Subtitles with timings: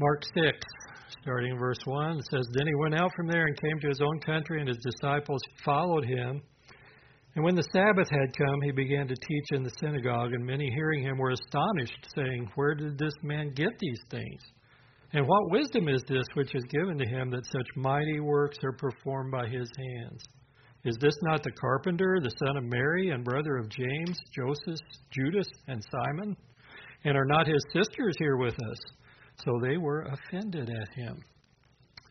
[0.00, 0.56] Mark 6,
[1.20, 4.00] starting verse 1, it says, Then he went out from there and came to his
[4.00, 6.40] own country, and his disciples followed him.
[7.36, 10.70] And when the Sabbath had come, he began to teach in the synagogue, and many
[10.70, 14.40] hearing him were astonished, saying, Where did this man get these things?
[15.12, 18.72] And what wisdom is this which is given to him that such mighty works are
[18.72, 20.22] performed by his hands?
[20.82, 24.80] Is this not the carpenter, the son of Mary, and brother of James, Joseph,
[25.10, 26.34] Judas, and Simon?
[27.04, 28.78] And are not his sisters here with us?
[29.44, 31.22] So they were offended at him.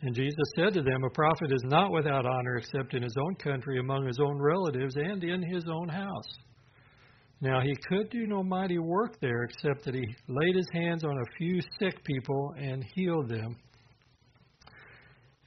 [0.02, 3.36] And Jesus said to them, A prophet is not without honor except in his own
[3.36, 6.38] country, among his own relatives, and in his own house.
[7.42, 11.12] Now he could do no mighty work there, except that he laid his hands on
[11.12, 13.58] a few sick people and healed them.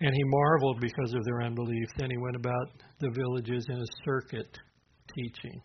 [0.00, 1.88] And he marveled because of their unbelief.
[1.96, 4.58] Then he went about the villages in a circuit
[5.14, 5.62] teaching.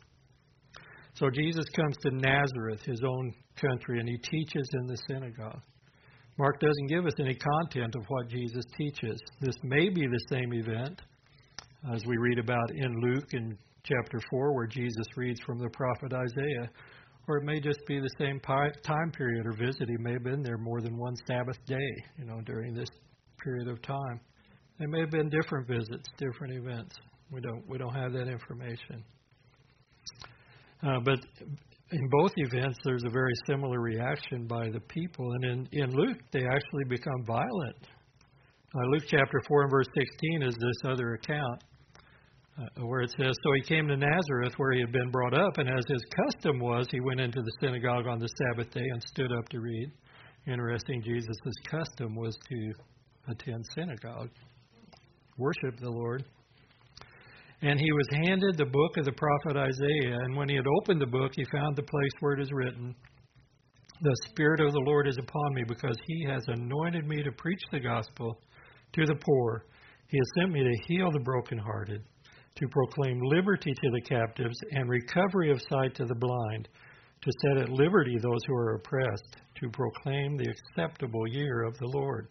[1.15, 5.62] So Jesus comes to Nazareth, his own country, and he teaches in the synagogue.
[6.38, 9.20] Mark doesn't give us any content of what Jesus teaches.
[9.41, 11.02] This may be the same event
[11.94, 16.13] as we read about in Luke in chapter 4, where Jesus reads from the prophet
[16.13, 16.70] Isaiah,
[17.27, 19.90] or it may just be the same time period or visit.
[19.90, 22.90] He may have been there more than one Sabbath day, you know, during this
[23.44, 24.20] period of time.
[24.79, 26.96] They may have been different visits, different events.
[27.32, 29.04] We don't we don't have that information.
[30.84, 31.20] Uh, but
[31.91, 35.32] in both events, there's a very similar reaction by the people.
[35.34, 37.77] And in, in Luke, they actually become violent.
[38.76, 41.63] Uh, Luke chapter 4 and verse 16 is this other account
[42.60, 45.57] uh, where it says, So he came to Nazareth where he had been brought up,
[45.57, 49.01] and as his custom was, he went into the synagogue on the Sabbath day and
[49.04, 49.90] stood up to read.
[50.46, 51.38] Interesting, Jesus'
[51.70, 52.74] custom was to
[53.32, 54.29] attend synagogue,
[55.38, 56.26] worship the Lord.
[57.62, 60.18] And he was handed the book of the prophet Isaiah.
[60.24, 62.96] And when he had opened the book, he found the place where it is written
[64.02, 67.62] The Spirit of the Lord is upon me, because he has anointed me to preach
[67.72, 68.40] the gospel
[68.94, 69.66] to the poor.
[70.08, 72.03] He has sent me to heal the brokenhearted,
[72.56, 76.69] to proclaim liberty to the captives, and recovery of sight to the blind,
[77.22, 81.88] to set at liberty those who are oppressed, to proclaim the acceptable year of the
[81.88, 82.28] Lord.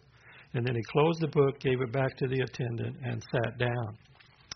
[0.53, 3.97] And then he closed the book, gave it back to the attendant, and sat down.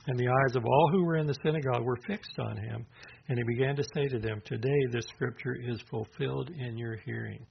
[0.07, 2.85] And the eyes of all who were in the synagogue were fixed on him.
[3.29, 7.45] And he began to say to them, Today this scripture is fulfilled in your hearing.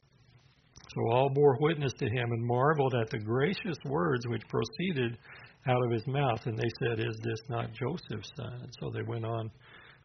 [0.95, 5.17] So all bore witness to him and marveled at the gracious words which proceeded
[5.69, 6.41] out of his mouth.
[6.47, 8.61] And they said, Is this not Joseph's son?
[8.63, 9.51] And so they went on,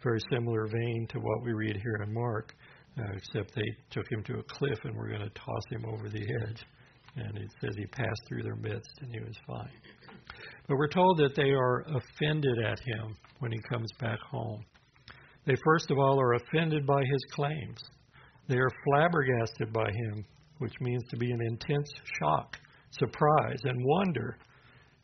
[0.03, 2.53] very similar vein to what we read here in Mark,
[2.99, 6.09] uh, except they took him to a cliff and were going to toss him over
[6.09, 6.63] the edge.
[7.15, 9.71] And it says he passed through their midst and he was fine.
[10.67, 14.63] But we're told that they are offended at him when he comes back home.
[15.45, 17.79] They first of all are offended by his claims.
[18.47, 20.25] They are flabbergasted by him,
[20.57, 22.57] which means to be in intense shock,
[22.91, 24.37] surprise, and wonder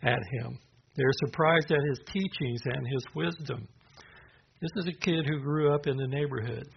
[0.03, 0.57] at him.
[0.95, 3.67] They're surprised at his teachings and his wisdom.
[4.61, 6.67] This is a kid who grew up in the neighborhood.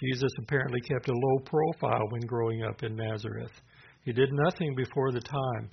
[0.00, 3.52] Jesus apparently kept a low profile when growing up in Nazareth.
[4.04, 5.70] He did nothing before the time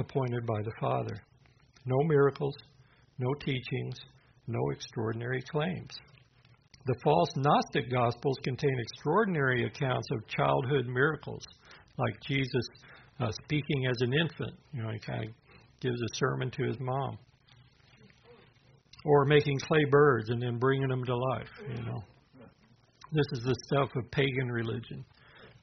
[0.00, 1.22] appointed by the Father.
[1.86, 2.54] No miracles,
[3.18, 3.96] no teachings,
[4.46, 5.90] no extraordinary claims.
[6.86, 11.42] The false Gnostic Gospels contain extraordinary accounts of childhood miracles,
[11.98, 12.64] like Jesus
[13.20, 14.54] uh, speaking as an infant.
[14.72, 15.30] You know, he kind of
[15.80, 17.18] gives a sermon to his mom.
[19.04, 22.02] Or making clay birds and then bringing them to life, you know.
[23.12, 25.04] This is the stuff of pagan religion.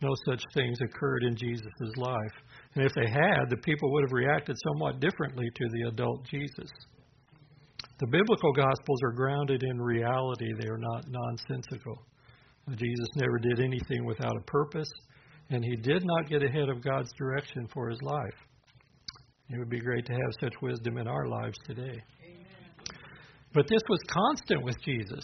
[0.02, 2.34] No such things occurred in Jesus' life.
[2.76, 6.70] And if they had, the people would have reacted somewhat differently to the adult Jesus.
[8.00, 11.98] The biblical gospels are grounded in reality, they are not nonsensical.
[12.76, 14.90] Jesus never did anything without a purpose,
[15.50, 18.36] and he did not get ahead of God's direction for his life.
[19.50, 22.04] It would be great to have such wisdom in our lives today.
[23.54, 25.24] But this was constant with Jesus.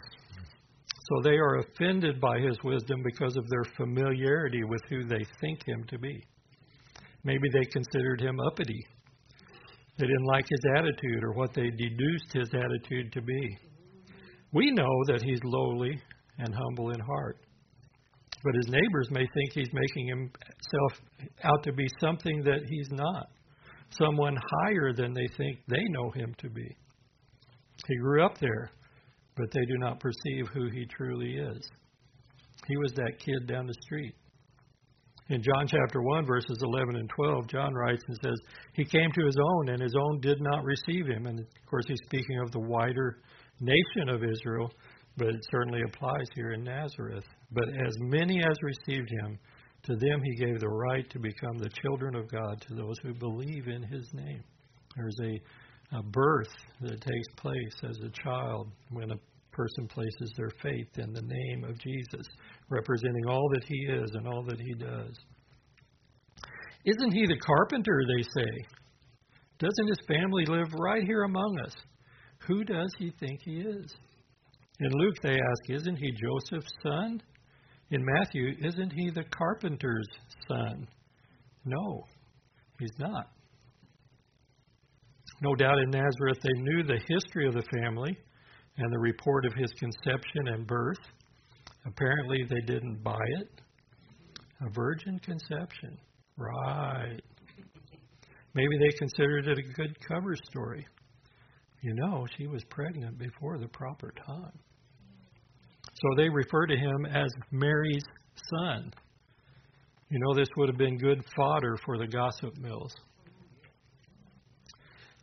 [0.87, 5.59] So they are offended by his wisdom because of their familiarity with who they think
[5.67, 6.23] him to be.
[7.23, 8.85] Maybe they considered him uppity.
[9.97, 13.57] They didn't like his attitude or what they deduced his attitude to be.
[14.51, 15.99] We know that he's lowly
[16.39, 17.37] and humble in heart.
[18.43, 23.29] But his neighbors may think he's making himself out to be something that he's not,
[23.91, 26.75] someone higher than they think they know him to be.
[27.87, 28.69] He grew up there,
[29.35, 31.69] but they do not perceive who he truly is.
[32.67, 34.13] He was that kid down the street.
[35.29, 38.35] In John chapter 1, verses 11 and 12, John writes and says,
[38.73, 41.27] He came to his own, and his own did not receive him.
[41.27, 43.19] And of course, he's speaking of the wider
[43.61, 44.69] nation of Israel,
[45.15, 47.23] but it certainly applies here in Nazareth.
[47.51, 49.39] But as many as received him,
[49.83, 53.13] To them he gave the right to become the children of God to those who
[53.13, 54.41] believe in his name.
[54.95, 59.15] There's a, a birth that takes place as a child when a
[59.53, 62.27] person places their faith in the name of Jesus,
[62.69, 65.15] representing all that he is and all that he does.
[66.85, 68.51] Isn't he the carpenter, they say?
[69.59, 71.73] Doesn't his family live right here among us?
[72.47, 73.95] Who does he think he is?
[74.79, 77.21] In Luke, they ask, Isn't he Joseph's son?
[77.91, 80.07] In Matthew, isn't he the carpenter's
[80.47, 80.87] son?
[81.63, 82.03] No,
[82.79, 83.29] he's not.
[85.41, 88.17] No doubt in Nazareth they knew the history of the family
[88.77, 90.97] and the report of his conception and birth.
[91.85, 93.49] Apparently they didn't buy it.
[94.61, 95.97] A virgin conception.
[96.37, 97.19] Right.
[98.55, 100.85] Maybe they considered it a good cover story.
[101.81, 104.59] You know, she was pregnant before the proper time.
[105.85, 108.03] So they refer to him as Mary's
[108.49, 108.93] son.
[110.09, 112.93] You know, this would have been good fodder for the gossip mills.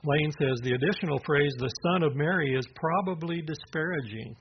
[0.05, 4.35] Lane says the additional phrase, the son of Mary, is probably disparaging.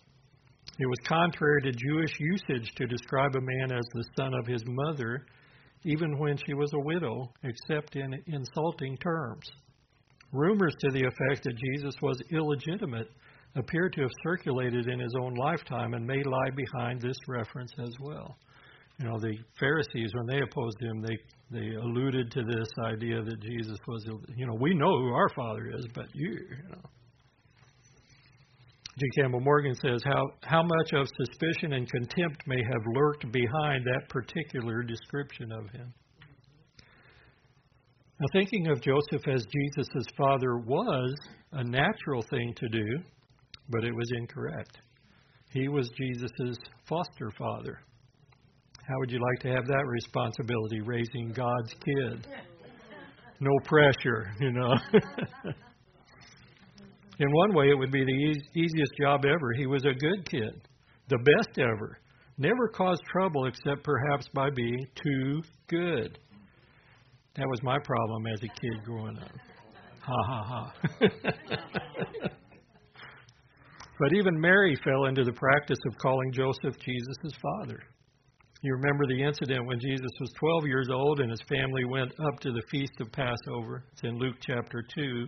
[0.79, 4.63] It was contrary to Jewish usage to describe a man as the son of his
[4.65, 5.25] mother,
[5.83, 9.45] even when she was a widow, except in insulting terms.
[10.31, 13.11] Rumors to the effect that Jesus was illegitimate
[13.55, 17.93] appear to have circulated in his own lifetime and may lie behind this reference as
[17.99, 18.37] well.
[18.99, 21.17] You know, the Pharisees, when they opposed him, they
[21.51, 24.05] they alluded to this idea that Jesus was,
[24.35, 26.81] you know, we know who our Father is, but you, you know.
[28.99, 29.05] G.
[29.17, 34.09] Campbell Morgan says how how much of suspicion and contempt may have lurked behind that
[34.09, 35.93] particular description of him.
[38.19, 41.15] Now, thinking of Joseph as Jesus' father was
[41.53, 42.99] a natural thing to do,
[43.69, 44.77] but it was incorrect.
[45.51, 47.79] He was Jesus' foster father.
[48.89, 52.25] How would you like to have that responsibility, raising God's kid?
[53.39, 54.73] No pressure, you know.
[57.19, 59.53] In one way, it would be the e- easiest job ever.
[59.57, 60.67] He was a good kid,
[61.07, 61.99] the best ever.
[62.39, 66.17] Never caused trouble except perhaps by being too good.
[67.35, 69.29] That was my problem as a kid growing up.
[70.01, 70.73] Ha ha ha.
[73.99, 77.83] but even Mary fell into the practice of calling Joseph Jesus' father.
[78.61, 82.41] You remember the incident when Jesus was 12 years old and his family went up
[82.41, 83.85] to the feast of Passover.
[83.93, 85.27] It's in Luke chapter 2.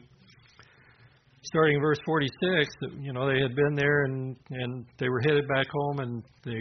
[1.44, 2.70] Starting in verse 46,
[3.00, 6.60] you know, they had been there and, and they were headed back home, and they,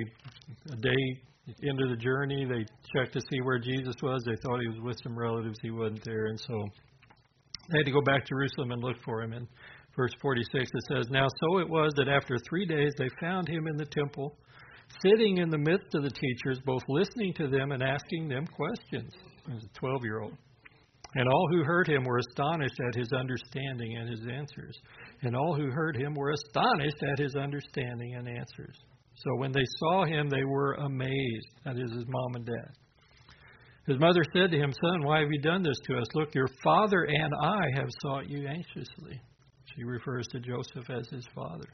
[0.73, 1.21] a day
[1.61, 2.65] into the journey, they
[2.95, 4.23] checked to see where Jesus was.
[4.25, 5.59] They thought he was with some relatives.
[5.63, 6.27] He wasn't there.
[6.27, 6.55] And so
[7.73, 9.33] they had to go back to Jerusalem and look for him.
[9.33, 9.49] In
[9.97, 13.67] verse 46, it says, Now so it was that after three days they found him
[13.67, 14.39] in the temple
[15.03, 19.13] sitting in the midst of the teachers, both listening to them and asking them questions.
[19.49, 20.37] Was a 12 year old.
[21.15, 24.79] And all who heard him were astonished at his understanding and his answers.
[25.23, 28.77] And all who heard him were astonished at his understanding and answers.
[29.17, 31.49] So when they saw him, they were amazed.
[31.65, 32.71] That is his mom and dad.
[33.87, 36.07] His mother said to him, Son, why have you done this to us?
[36.15, 39.21] Look, your father and I have sought you anxiously.
[39.75, 41.69] She refers to Joseph as his father.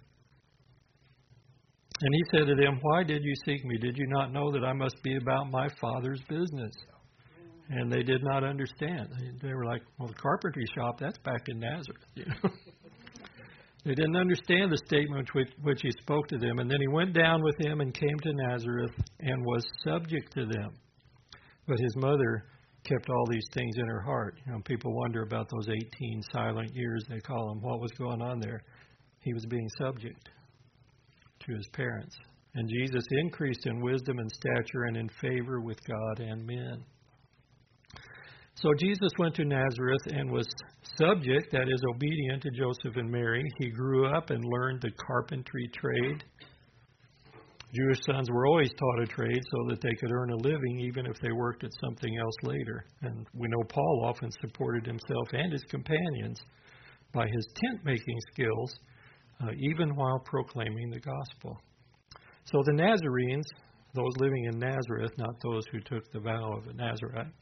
[2.00, 3.78] And he said to them, Why did you seek me?
[3.78, 6.75] Did you not know that I must be about my father's business?
[7.69, 9.08] And they did not understand.
[9.40, 12.05] They were like, Well, the carpentry shop, that's back in Nazareth.
[12.15, 12.50] You know?
[13.84, 16.58] they didn't understand the statement which, which he spoke to them.
[16.58, 20.44] And then he went down with them and came to Nazareth and was subject to
[20.44, 20.70] them.
[21.67, 22.44] But his mother
[22.84, 24.38] kept all these things in her heart.
[24.46, 27.62] You know, people wonder about those 18 silent years, they call them.
[27.62, 28.62] What was going on there?
[29.20, 30.29] He was being subject
[31.46, 32.17] to his parents.
[32.55, 36.84] And Jesus increased in wisdom and stature and in favor with God and men.
[38.55, 40.48] So Jesus went to Nazareth and was
[40.96, 43.44] subject, that is, obedient to Joseph and Mary.
[43.58, 46.24] He grew up and learned the carpentry trade.
[47.74, 51.05] Jewish sons were always taught a trade so that they could earn a living even
[51.05, 52.86] if they worked at something else later.
[53.03, 56.38] And we know Paul often supported himself and his companions
[57.12, 58.79] by his tent making skills
[59.43, 61.58] uh, even while proclaiming the gospel.
[62.44, 63.46] So the Nazarenes,
[63.94, 67.32] those living in Nazareth, not those who took the vow of a Nazarite,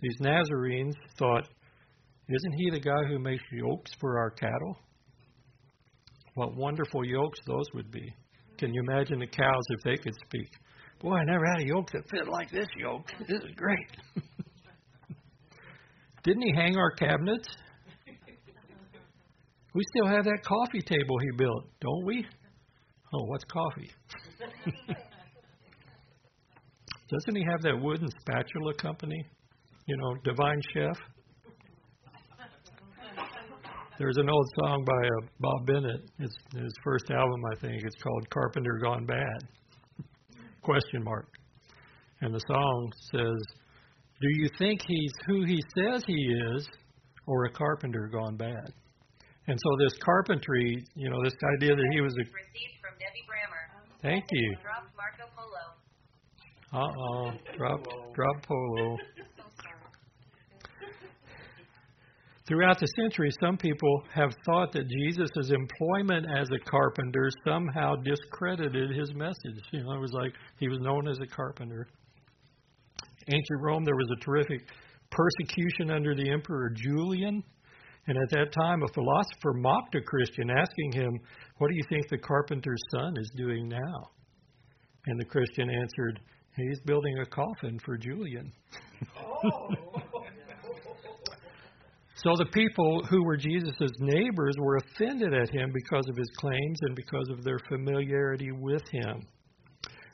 [0.00, 1.48] these Nazarenes thought,
[2.28, 4.78] Isn't he the guy who makes yokes for our cattle?
[6.34, 8.14] What wonderful yokes those would be.
[8.58, 10.48] Can you imagine the cows if they could speak?
[11.00, 13.10] Boy, I never had a yoke that fit like this yoke.
[13.26, 13.86] This is great.
[16.22, 17.48] Didn't he hang our cabinets?
[19.74, 22.26] We still have that coffee table he built, don't we?
[23.14, 23.90] Oh, what's coffee?
[27.10, 29.24] Doesn't he have that wooden spatula company?
[29.86, 30.96] You know, Divine Chef?
[33.98, 36.00] There's an old song by uh, Bob Bennett.
[36.18, 37.82] It's his first album, I think.
[37.84, 39.48] It's called Carpenter Gone Bad.
[40.62, 41.28] Question mark.
[42.22, 43.42] And the song says,
[44.20, 46.66] "Do you think he's who he says he is,
[47.26, 48.72] or a carpenter gone bad?"
[49.50, 53.24] And so this carpentry, you know, this idea that he was a received from Debbie
[53.26, 53.66] Brammer.
[54.00, 54.56] Thank you.
[54.62, 55.74] Dropped Marco Polo.
[56.72, 57.82] Uh oh, drop
[58.14, 58.96] drop polo.
[62.46, 68.92] Throughout the centuries, some people have thought that Jesus' employment as a carpenter somehow discredited
[68.96, 69.64] his message.
[69.72, 71.88] You know, it was like he was known as a carpenter.
[73.26, 74.60] Ancient Rome, there was a terrific
[75.10, 77.42] persecution under the Emperor Julian.
[78.06, 81.20] And at that time, a philosopher mocked a Christian, asking him,
[81.58, 84.10] What do you think the carpenter's son is doing now?
[85.06, 86.20] And the Christian answered,
[86.56, 88.52] He's building a coffin for Julian.
[92.22, 96.78] So the people who were Jesus' neighbors were offended at him because of his claims
[96.82, 99.26] and because of their familiarity with him.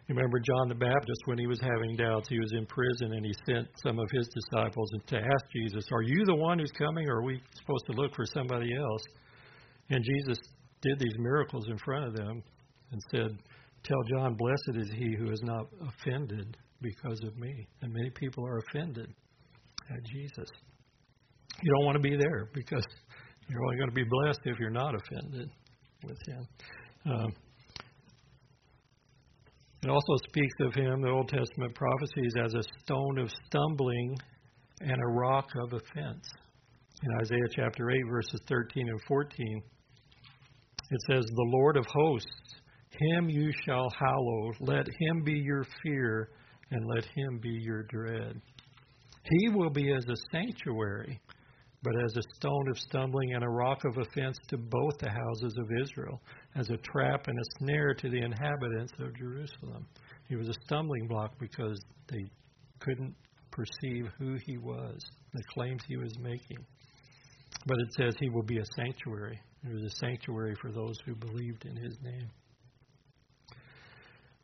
[0.09, 3.35] Remember John the Baptist when he was having doubts, he was in prison and he
[3.45, 7.17] sent some of his disciples to ask Jesus, Are you the one who's coming or
[7.19, 9.03] are we supposed to look for somebody else?
[9.91, 10.39] And Jesus
[10.81, 12.43] did these miracles in front of them
[12.93, 13.37] and said,
[13.83, 17.67] Tell John, blessed is he who is not offended because of me.
[17.83, 19.13] And many people are offended
[19.91, 20.49] at Jesus.
[21.63, 22.85] You don't want to be there because
[23.49, 25.51] you're only going to be blessed if you're not offended
[26.05, 26.47] with him.
[27.07, 27.33] Um,
[29.87, 34.17] it also speaks of him, the Old Testament prophecies, as a stone of stumbling
[34.81, 36.29] and a rock of offense.
[37.05, 39.63] In Isaiah chapter 8, verses 13 and 14,
[40.91, 42.57] it says, The Lord of hosts,
[42.91, 44.53] him you shall hallow.
[44.59, 46.31] Let him be your fear,
[46.73, 48.41] and let him be your dread.
[49.23, 51.21] He will be as a sanctuary
[51.87, 55.55] but as a stone of stumbling and a rock of offense to both the houses
[55.57, 56.21] of Israel,
[56.57, 59.87] as a trap and a snare to the inhabitants of Jerusalem.
[60.29, 61.79] He was a stumbling block because
[62.09, 62.25] they
[62.81, 63.15] couldn't
[63.53, 64.99] perceive who he was,
[65.33, 66.59] the claims he was making.
[67.67, 69.39] But it says he will be a sanctuary.
[69.65, 72.29] He was a sanctuary for those who believed in his name.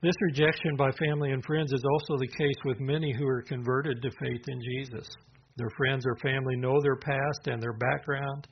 [0.00, 4.00] This rejection by family and friends is also the case with many who are converted
[4.00, 5.08] to faith in Jesus.
[5.56, 8.48] Their friends or family know their past and their background.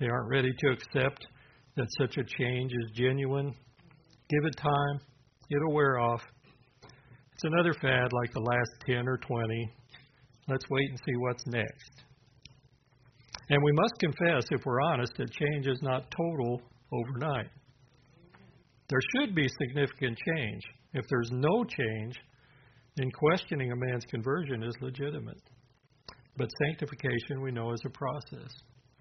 [0.00, 1.26] They aren't ready to accept
[1.76, 3.54] that such a change is genuine.
[4.28, 5.00] Give it time,
[5.50, 6.22] it'll wear off.
[7.32, 9.70] It's another fad like the last 10 or 20.
[10.48, 11.90] Let's wait and see what's next.
[13.50, 16.60] And we must confess, if we're honest, that change is not total
[16.92, 17.48] overnight.
[18.88, 20.62] There should be significant change.
[20.94, 22.16] If there's no change,
[22.96, 25.40] then questioning a man's conversion is legitimate.
[26.38, 28.48] But sanctification, we know, is a process.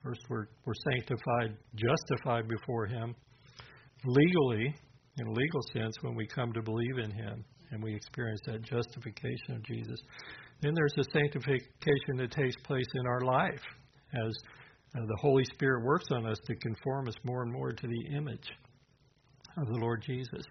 [0.03, 3.15] First, we're, we're sanctified, justified before Him
[4.05, 4.75] legally,
[5.19, 8.63] in a legal sense, when we come to believe in Him and we experience that
[8.63, 9.99] justification of Jesus.
[10.61, 13.61] Then there's the sanctification that takes place in our life
[14.13, 14.33] as
[14.95, 18.15] uh, the Holy Spirit works on us to conform us more and more to the
[18.15, 18.49] image
[19.57, 20.43] of the Lord Jesus.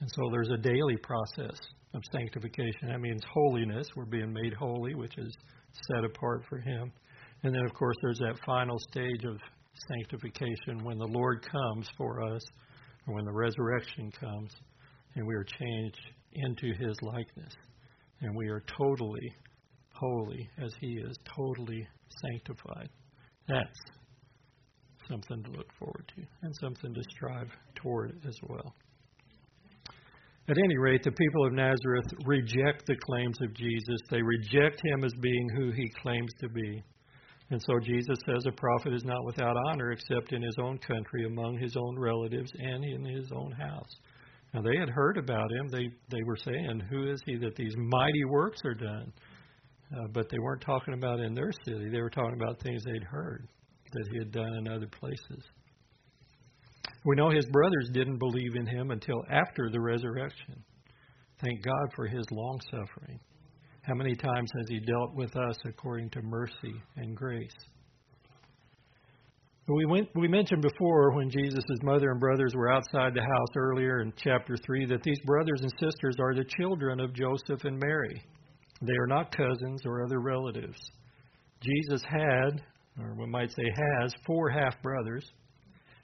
[0.00, 1.58] And so there's a daily process
[1.94, 2.88] of sanctification.
[2.88, 3.88] That means holiness.
[3.96, 5.34] We're being made holy, which is
[5.72, 6.92] set apart for Him.
[7.42, 9.38] And then, of course, there's that final stage of
[9.88, 12.42] sanctification when the Lord comes for us,
[13.06, 14.52] or when the resurrection comes,
[15.14, 16.00] and we are changed
[16.32, 17.54] into His likeness.
[18.20, 19.32] And we are totally
[19.92, 21.86] holy as He is, totally
[22.22, 22.88] sanctified.
[23.46, 23.80] That's
[25.08, 28.74] something to look forward to and something to strive toward as well.
[30.48, 34.00] At any rate, the people of Nazareth reject the claims of Jesus.
[34.10, 36.82] They reject him as being who he claims to be.
[37.50, 41.26] And so Jesus says a prophet is not without honor except in his own country,
[41.26, 43.90] among his own relatives, and in his own house.
[44.54, 45.68] Now they had heard about him.
[45.68, 49.12] They they were saying, "Who is he that these mighty works are done?"
[49.94, 51.90] Uh, but they weren't talking about in their city.
[51.90, 53.46] They were talking about things they'd heard
[53.92, 55.44] that he had done in other places.
[57.04, 60.62] We know his brothers didn't believe in him until after the resurrection.
[61.40, 63.20] Thank God for his long suffering.
[63.82, 67.54] How many times has he dealt with us according to mercy and grace?
[69.68, 74.00] We, went, we mentioned before when Jesus' mother and brothers were outside the house earlier
[74.00, 78.22] in chapter 3 that these brothers and sisters are the children of Joseph and Mary.
[78.80, 80.78] They are not cousins or other relatives.
[81.60, 82.62] Jesus had,
[82.98, 83.64] or we might say
[84.00, 85.30] has, four half brothers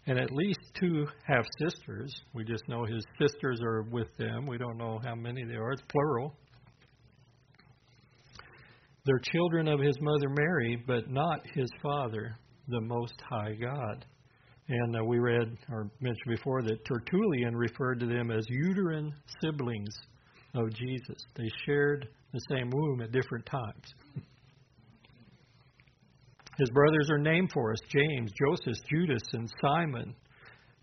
[0.06, 2.14] and at least two half sisters.
[2.34, 4.46] We just know his sisters are with them.
[4.46, 5.72] We don't know how many there are.
[5.72, 6.34] It's plural.
[9.06, 12.36] They're children of his mother Mary, but not his father,
[12.68, 14.06] the Most High God.
[14.68, 19.94] And uh, we read or mentioned before that Tertullian referred to them as uterine siblings
[20.54, 21.22] of Jesus.
[21.36, 24.24] They shared the same womb at different times.
[26.58, 30.14] His brothers are named for us James, Joseph, Judas, and Simon.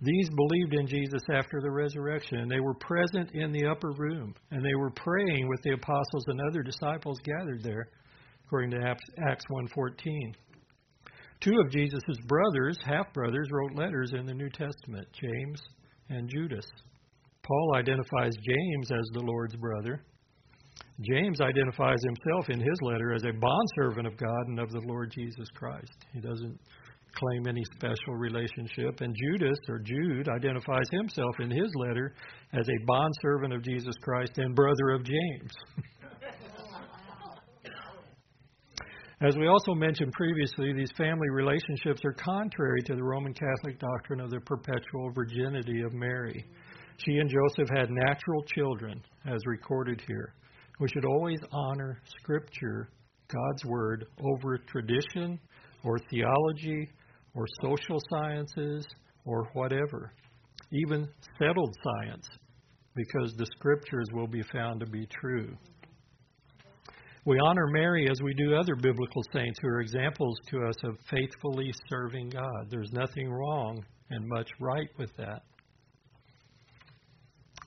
[0.02, 4.34] These believed in Jesus after the resurrection, and they were present in the upper room,
[4.50, 7.88] and they were praying with the apostles and other disciples gathered there,
[8.46, 8.96] according to
[9.28, 10.36] Acts 1:14.
[11.40, 15.62] Two of Jesus' brothers, half brothers, wrote letters in the New Testament, James
[16.10, 16.66] and Judas.
[17.44, 20.04] Paul identifies James as the Lord's brother.
[21.02, 25.12] James identifies himself in his letter as a bondservant of God and of the Lord
[25.12, 26.06] Jesus Christ.
[26.14, 26.60] He doesn't
[27.16, 29.02] claim any special relationship.
[29.02, 32.14] And Judas, or Jude, identifies himself in his letter
[32.54, 35.52] as a bondservant of Jesus Christ and brother of James.
[39.24, 44.20] As we also mentioned previously, these family relationships are contrary to the Roman Catholic doctrine
[44.20, 46.44] of the perpetual virginity of Mary.
[46.98, 50.34] She and Joseph had natural children, as recorded here.
[50.82, 52.90] We should always honor Scripture,
[53.28, 55.40] God's Word, over tradition
[55.84, 56.90] or theology
[57.36, 58.88] or social sciences
[59.24, 60.12] or whatever,
[60.72, 61.08] even
[61.38, 62.28] settled science,
[62.96, 65.56] because the Scriptures will be found to be true.
[67.26, 70.98] We honor Mary as we do other biblical saints who are examples to us of
[71.12, 72.72] faithfully serving God.
[72.72, 75.44] There's nothing wrong and much right with that.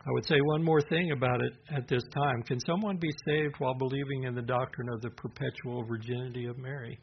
[0.07, 2.43] I would say one more thing about it at this time.
[2.43, 6.99] Can someone be saved while believing in the doctrine of the perpetual virginity of Mary?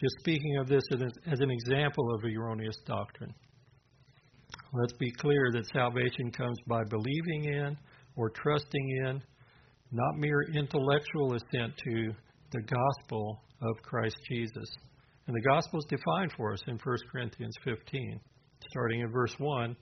[0.00, 0.82] Just speaking of this
[1.26, 3.32] as an example of erroneous doctrine.
[4.72, 7.76] Let's be clear that salvation comes by believing in
[8.16, 9.22] or trusting in,
[9.92, 12.12] not mere intellectual assent to
[12.50, 14.68] the gospel of Christ Jesus.
[15.28, 18.20] And the gospel is defined for us in 1 Corinthians 15,
[18.70, 19.76] starting in verse 1.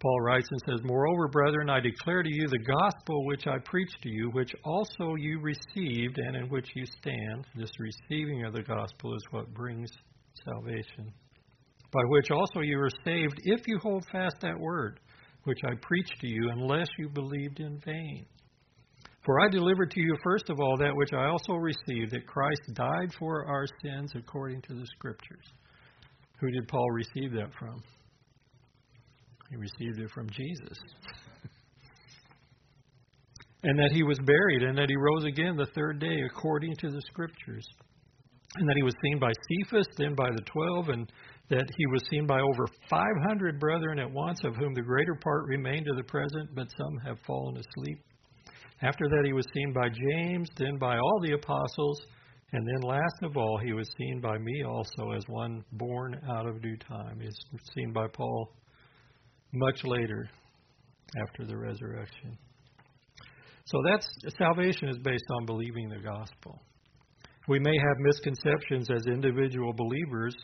[0.00, 3.96] Paul writes and says, Moreover, brethren, I declare to you the gospel which I preached
[4.02, 7.46] to you, which also you received and in which you stand.
[7.54, 9.90] This receiving of the gospel is what brings
[10.44, 11.12] salvation.
[11.92, 15.00] By which also you are saved, if you hold fast that word
[15.44, 18.26] which I preached to you, unless you believed in vain.
[19.24, 22.62] For I delivered to you first of all that which I also received, that Christ
[22.74, 25.46] died for our sins according to the Scriptures.
[26.40, 27.82] Who did Paul receive that from?
[29.50, 30.78] He received it from Jesus.
[33.62, 36.90] and that he was buried, and that he rose again the third day according to
[36.90, 37.66] the Scriptures.
[38.56, 41.10] And that he was seen by Cephas, then by the twelve, and
[41.50, 45.44] that he was seen by over 500 brethren at once, of whom the greater part
[45.46, 48.00] remain to the present, but some have fallen asleep.
[48.82, 52.00] After that, he was seen by James, then by all the apostles,
[52.52, 56.46] and then last of all, he was seen by me also as one born out
[56.46, 57.20] of due time.
[57.20, 57.36] He's
[57.74, 58.52] seen by Paul
[59.58, 60.28] much later
[61.22, 62.36] after the resurrection.
[63.66, 64.06] So that's
[64.38, 66.60] salvation is based on believing the gospel.
[67.48, 70.34] We may have misconceptions as individual believers.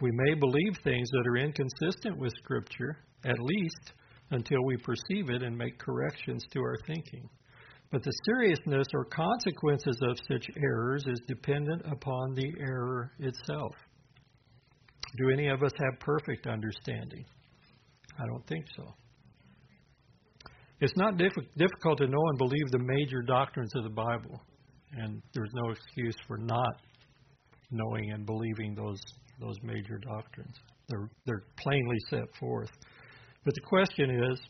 [0.00, 3.92] We may believe things that are inconsistent with Scripture, at least
[4.30, 7.28] until we perceive it and make corrections to our thinking.
[7.90, 13.74] But the seriousness or consequences of such errors is dependent upon the error itself.
[15.18, 17.24] Do any of us have perfect understanding?
[18.18, 18.94] I don't think so.
[20.80, 24.40] It's not diff- difficult to know and believe the major doctrines of the Bible,
[24.92, 26.80] and there's no excuse for not
[27.70, 29.00] knowing and believing those
[29.40, 30.56] those major doctrines.
[30.88, 32.70] They're they're plainly set forth.
[33.44, 34.40] But the question is,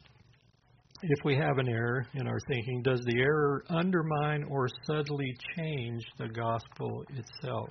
[1.02, 6.02] if we have an error in our thinking, does the error undermine or subtly change
[6.18, 7.70] the gospel itself?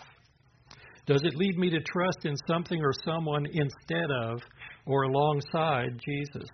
[1.08, 4.40] Does it lead me to trust in something or someone instead of
[4.86, 6.50] or alongside Jesus.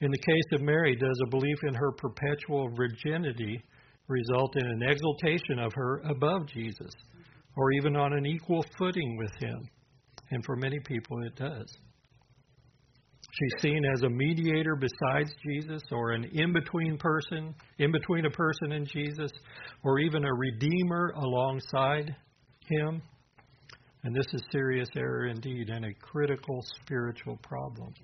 [0.00, 3.62] In the case of Mary, does a belief in her perpetual virginity
[4.08, 6.90] result in an exaltation of her above Jesus,
[7.56, 9.68] or even on an equal footing with him?
[10.30, 11.76] And for many people, it does.
[13.32, 18.30] She's seen as a mediator besides Jesus, or an in between person, in between a
[18.30, 19.30] person and Jesus,
[19.84, 22.14] or even a redeemer alongside
[22.68, 23.00] him.
[24.04, 27.94] And this is serious error indeed and a critical spiritual problem.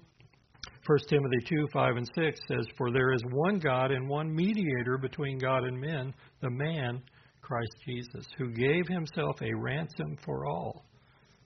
[0.86, 4.96] 1 Timothy 2 5 and 6 says, For there is one God and one mediator
[4.96, 7.02] between God and men, the man,
[7.42, 10.84] Christ Jesus, who gave himself a ransom for all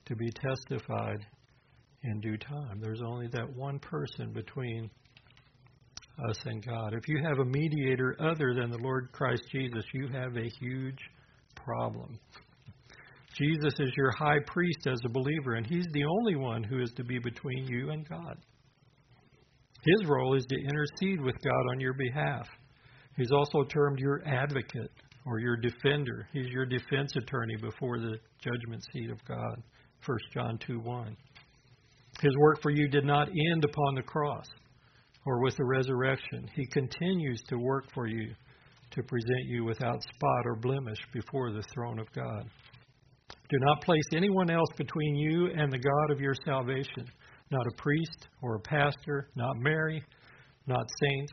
[0.07, 1.25] to be testified
[2.03, 2.81] in due time.
[2.81, 4.91] There's only that one person between
[6.29, 6.95] us and God.
[6.95, 10.99] If you have a mediator other than the Lord Christ Jesus, you have a huge
[11.55, 12.19] problem.
[13.37, 16.93] Jesus is your high priest as a believer, and he's the only one who is
[16.97, 18.37] to be between you and God.
[19.85, 22.47] His role is to intercede with God on your behalf.
[23.17, 24.91] He's also termed your advocate
[25.27, 26.29] or your defender.
[26.33, 29.63] He's your defense attorney before the judgment seat of God.
[30.05, 31.17] 1 John 2 1.
[32.21, 34.47] His work for you did not end upon the cross
[35.25, 36.49] or with the resurrection.
[36.55, 38.35] He continues to work for you
[38.91, 42.49] to present you without spot or blemish before the throne of God.
[43.53, 47.05] Do not place anyone else between you and the God of your salvation.
[47.51, 50.03] Not a priest or a pastor, not Mary,
[50.67, 51.33] not saints,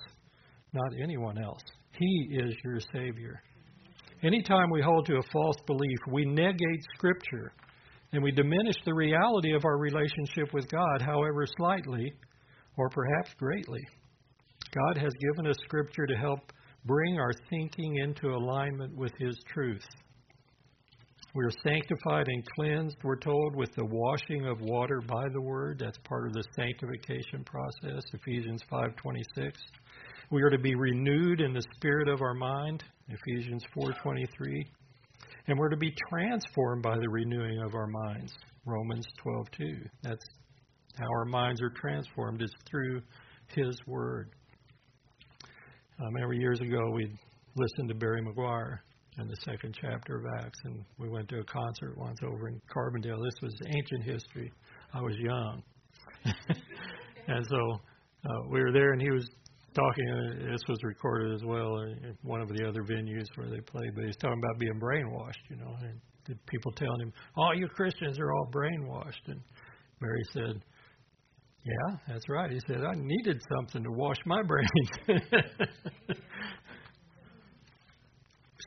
[0.74, 1.62] not anyone else.
[1.98, 3.42] He is your Savior.
[4.22, 7.54] Anytime we hold to a false belief, we negate Scripture
[8.12, 12.12] and we diminish the reality of our relationship with God, however slightly
[12.76, 13.82] or perhaps greatly.
[14.74, 16.52] God has given us Scripture to help
[16.84, 19.86] bring our thinking into alignment with His truth.
[21.36, 25.78] We are sanctified and cleansed, we're told, with the washing of water by the word.
[25.78, 29.60] That's part of the sanctification process, Ephesians 5:26.
[30.32, 34.66] We are to be renewed in the spirit of our mind, Ephesians 4:23.
[35.46, 38.34] And we're to be transformed by the renewing of our minds,
[38.66, 39.88] Romans 12:2.
[40.02, 40.26] That's
[40.98, 43.04] how our minds are transformed is through
[43.50, 44.32] his word.
[45.44, 45.48] Um,
[46.00, 47.06] I remember years ago we
[47.56, 48.80] listened to Barry McGuire
[49.20, 52.62] in the second chapter of Acts, and we went to a concert once over in
[52.74, 53.22] Carbondale.
[53.24, 54.52] This was ancient history.
[54.94, 55.64] I was young,
[57.28, 57.80] and so
[58.26, 59.28] uh, we were there, and he was
[59.74, 60.50] talking.
[60.50, 63.92] This was recorded as well in one of the other venues where they played.
[63.96, 67.68] But he's talking about being brainwashed, you know, and the people telling him, "Oh, you
[67.68, 69.42] Christians are all brainwashed." And
[70.00, 70.64] Barry said,
[71.64, 74.90] "Yeah, that's right." He said, "I needed something to wash my brains."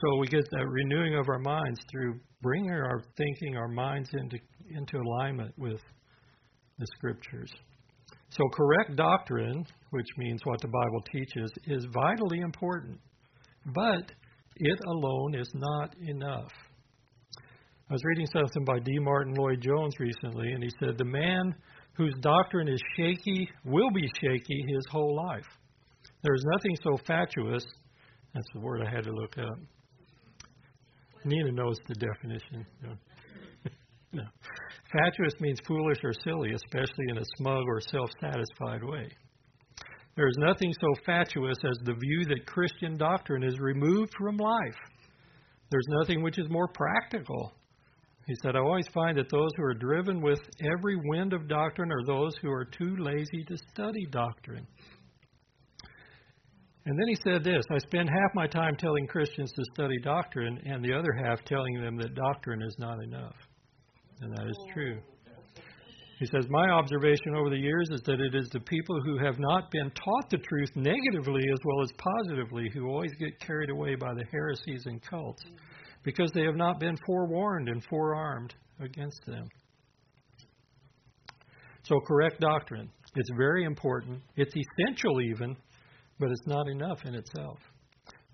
[0.02, 4.36] So we get that renewing of our minds through bringing our thinking, our minds into
[4.68, 5.80] into alignment with
[6.78, 7.52] the scriptures.
[8.30, 12.98] So correct doctrine, which means what the Bible teaches, is vitally important,
[13.66, 14.10] but
[14.56, 16.50] it alone is not enough.
[17.88, 18.98] I was reading something by D.
[18.98, 21.54] Martyn Lloyd-Jones recently, and he said, The man
[21.92, 25.46] whose doctrine is shaky will be shaky his whole life.
[26.22, 27.64] There is nothing so fatuous,
[28.34, 29.58] that's the word I had to look up,
[31.24, 32.66] Nina knows the definition.
[32.82, 32.92] No.
[34.12, 34.24] no.
[34.92, 39.08] Fatuous means foolish or silly, especially in a smug or self satisfied way.
[40.16, 44.76] There is nothing so fatuous as the view that Christian doctrine is removed from life.
[45.70, 47.54] There's nothing which is more practical.
[48.26, 51.90] He said, I always find that those who are driven with every wind of doctrine
[51.90, 54.66] are those who are too lazy to study doctrine.
[56.84, 60.60] And then he said this I spend half my time telling Christians to study doctrine,
[60.64, 63.36] and the other half telling them that doctrine is not enough.
[64.20, 64.98] And that is true.
[66.18, 69.40] He says, My observation over the years is that it is the people who have
[69.40, 73.96] not been taught the truth negatively as well as positively who always get carried away
[73.96, 75.42] by the heresies and cults
[76.04, 79.48] because they have not been forewarned and forearmed against them.
[81.82, 82.88] So, correct doctrine.
[83.16, 84.20] It's very important.
[84.36, 85.56] It's essential, even,
[86.22, 87.58] but it's not enough in itself.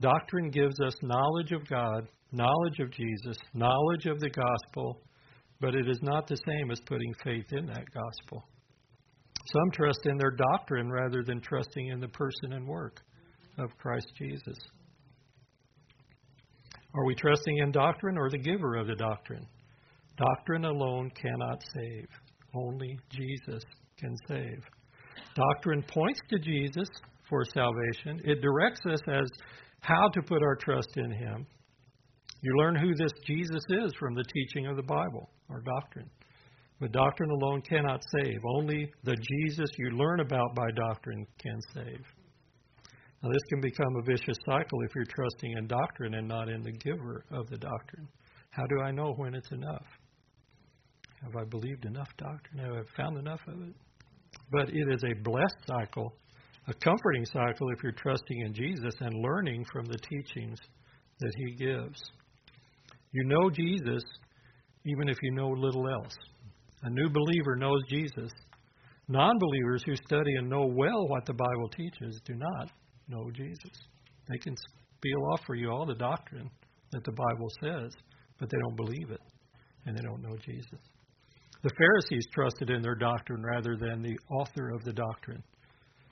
[0.03, 5.01] Doctrine gives us knowledge of God, knowledge of Jesus, knowledge of the gospel,
[5.59, 8.44] but it is not the same as putting faith in that gospel.
[9.46, 13.01] Some trust in their doctrine rather than trusting in the person and work
[13.57, 14.59] of Christ Jesus.
[16.94, 19.46] Are we trusting in doctrine or the giver of the doctrine?
[20.18, 22.09] Doctrine alone cannot save.
[22.55, 23.62] Only Jesus
[23.98, 24.62] can save.
[25.35, 26.88] Doctrine points to Jesus,
[27.28, 28.20] for salvation.
[28.24, 29.28] It directs us as
[29.80, 31.46] how to put our trust in Him.
[32.40, 36.08] You learn who this Jesus is from the teaching of the Bible or doctrine.
[36.80, 38.38] But doctrine alone cannot save.
[38.44, 42.04] Only the Jesus you learn about by doctrine can save.
[43.22, 46.62] Now, this can become a vicious cycle if you're trusting in doctrine and not in
[46.62, 48.06] the giver of the doctrine.
[48.50, 49.86] How do I know when it's enough?
[51.24, 52.58] Have I believed enough doctrine?
[52.58, 53.74] Have I found enough of it?
[54.52, 56.14] But it is a blessed cycle
[56.68, 60.59] a comforting cycle if you're trusting in Jesus and learning from the teachings
[61.20, 61.98] that He gives.
[63.12, 64.02] You know Jesus
[64.85, 66.14] even if you know little else.
[66.83, 68.31] A new believer knows Jesus.
[69.09, 72.70] Non believers who study and know well what the Bible teaches do not
[73.09, 73.72] know Jesus.
[74.28, 74.54] They can
[74.98, 76.50] spiel off for you all the doctrine
[76.92, 77.92] that the Bible says,
[78.38, 79.20] but they don't believe it
[79.87, 80.81] and they don't know Jesus.
[81.62, 85.42] The Pharisees trusted in their doctrine rather than the author of the doctrine.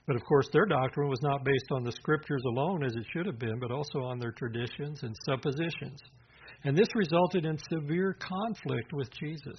[0.07, 3.27] But of course, their doctrine was not based on the scriptures alone as it should
[3.27, 6.01] have been, but also on their traditions and suppositions.
[6.65, 9.59] And this resulted in severe conflict with Jesus,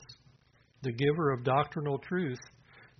[0.83, 2.39] the giver of doctrinal truth,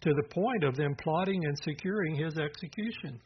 [0.01, 3.19] to the point of them plotting and securing his execution.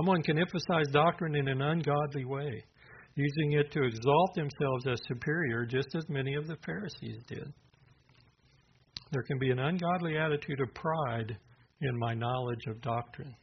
[0.00, 2.64] Someone can emphasize doctrine in an ungodly way,
[3.14, 7.52] using it to exalt themselves as superior, just as many of the Pharisees did.
[9.12, 11.38] There can be an ungodly attitude of pride
[11.80, 13.34] in my knowledge of doctrine.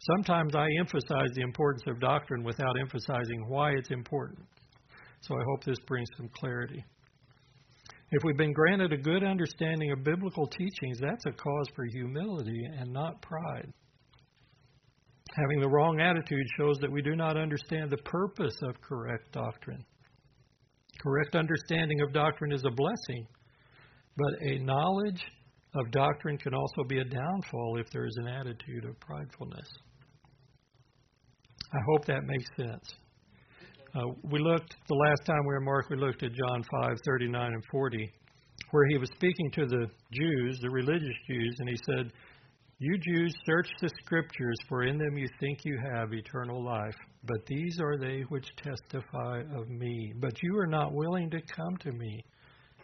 [0.00, 4.46] Sometimes I emphasize the importance of doctrine without emphasizing why it's important.
[5.20, 6.84] So I hope this brings some clarity.
[8.10, 12.68] If we've been granted a good understanding of biblical teachings, that's a cause for humility
[12.78, 13.72] and not pride.
[15.36, 19.84] Having the wrong attitude shows that we do not understand the purpose of correct doctrine.
[21.02, 23.26] Correct understanding of doctrine is a blessing,
[24.16, 25.24] but a knowledge
[25.74, 29.66] of doctrine can also be a downfall if there is an attitude of pridefulness.
[31.72, 32.94] I hope that makes sense.
[33.94, 35.88] Uh, we looked the last time we were Mark.
[35.90, 38.12] We looked at John 5, 39 and 40,
[38.70, 42.12] where he was speaking to the Jews, the religious Jews, and he said,
[42.78, 46.96] "You Jews search the Scriptures, for in them you think you have eternal life.
[47.24, 50.12] But these are they which testify of me.
[50.16, 52.24] But you are not willing to come to me,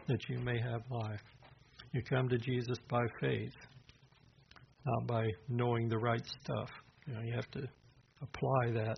[0.07, 1.23] that you may have life.
[1.93, 3.53] You come to Jesus by faith,
[4.87, 6.69] not by knowing the right stuff.
[7.07, 7.63] You know, you have to
[8.23, 8.97] apply that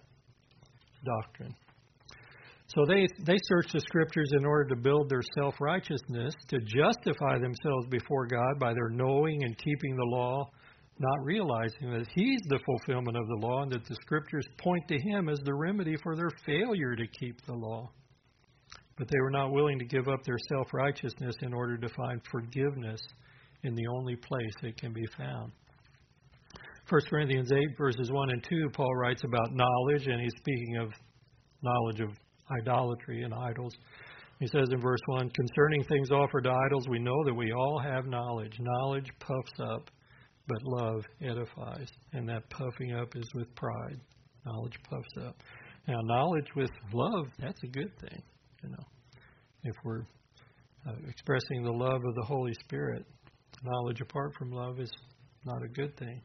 [1.04, 1.54] doctrine.
[2.66, 7.38] So they, they search the scriptures in order to build their self righteousness, to justify
[7.38, 10.50] themselves before God by their knowing and keeping the law,
[10.98, 14.98] not realizing that He's the fulfillment of the law and that the scriptures point to
[14.98, 17.90] Him as the remedy for their failure to keep the law.
[19.02, 22.20] But they were not willing to give up their self righteousness in order to find
[22.30, 23.00] forgiveness
[23.64, 25.50] in the only place it can be found.
[26.88, 30.92] 1 Corinthians 8, verses 1 and 2, Paul writes about knowledge, and he's speaking of
[31.62, 32.10] knowledge of
[32.60, 33.74] idolatry and idols.
[34.38, 37.80] He says in verse 1 Concerning things offered to idols, we know that we all
[37.80, 38.56] have knowledge.
[38.60, 39.90] Knowledge puffs up,
[40.46, 41.88] but love edifies.
[42.12, 43.98] And that puffing up is with pride.
[44.46, 45.34] Knowledge puffs up.
[45.88, 48.22] Now, knowledge with love, that's a good thing.
[48.62, 48.84] You know,
[49.64, 50.02] if we're
[50.86, 53.04] uh, expressing the love of the Holy Spirit,
[53.62, 54.90] knowledge apart from love is
[55.44, 56.22] not a good thing.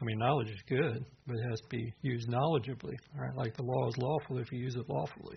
[0.00, 2.94] I mean, knowledge is good, but it has to be used knowledgeably.
[3.16, 5.36] Right, like the law is lawful if you use it lawfully.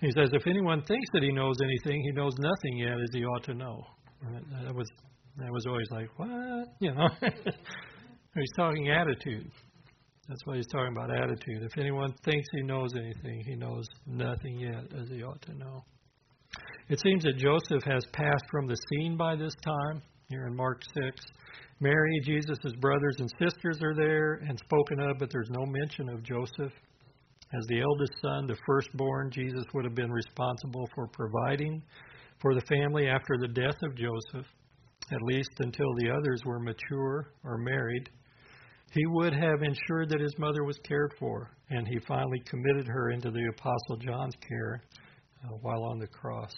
[0.00, 3.24] He says, if anyone thinks that he knows anything, he knows nothing yet as he
[3.24, 3.84] ought to know.
[4.64, 4.88] That was
[5.38, 6.68] that was always like, what?
[6.80, 9.50] You know, he's talking attitude.
[10.30, 11.64] That's what he's talking about attitude.
[11.64, 15.84] If anyone thinks he knows anything, he knows nothing yet as he ought to know.
[16.88, 20.82] It seems that Joseph has passed from the scene by this time, here in Mark
[20.94, 21.16] 6.
[21.80, 26.22] Mary, Jesus' brothers and sisters are there and spoken of, but there's no mention of
[26.22, 26.72] Joseph.
[27.52, 31.82] As the eldest son, the firstborn, Jesus would have been responsible for providing
[32.40, 34.46] for the family after the death of Joseph,
[35.10, 38.08] at least until the others were mature or married.
[38.92, 43.10] He would have ensured that his mother was cared for, and he finally committed her
[43.10, 44.82] into the Apostle John's care
[45.44, 46.50] uh, while on the cross.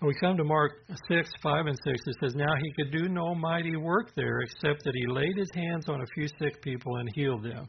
[0.00, 0.72] And We come to Mark
[1.08, 2.00] 6, 5 and 6.
[2.06, 5.50] It says, Now he could do no mighty work there except that he laid his
[5.54, 7.68] hands on a few sick people and healed them.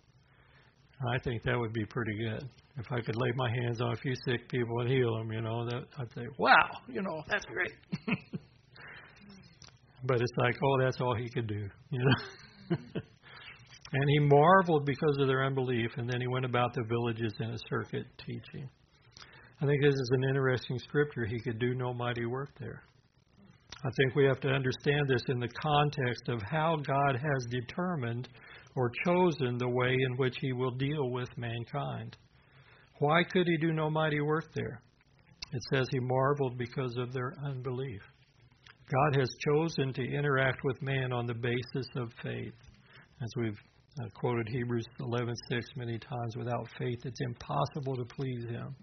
[1.08, 2.50] I think that would be pretty good.
[2.78, 5.42] If I could lay my hands on a few sick people and heal them, you
[5.42, 7.74] know, that I'd say, wow, you know, that's great.
[10.06, 12.16] but it's like, oh, that's all he could do, you know.
[13.94, 17.52] and he marveled because of their unbelief, and then he went about the villages in
[17.52, 18.70] a circuit teaching.
[19.62, 21.26] I think this is an interesting scripture.
[21.26, 22.84] He could do no mighty work there.
[23.86, 28.30] I think we have to understand this in the context of how God has determined
[28.76, 32.18] or chosen the way in which he will deal with mankind.
[33.00, 34.82] Why could he do no mighty work there?
[35.52, 38.02] It says he marveled because of their unbelief.
[38.92, 42.54] God has chosen to interact with man on the basis of faith.
[43.22, 43.58] As we've
[44.02, 45.36] uh, quoted Hebrews 11:6
[45.76, 48.76] many times, without faith it's impossible to please him.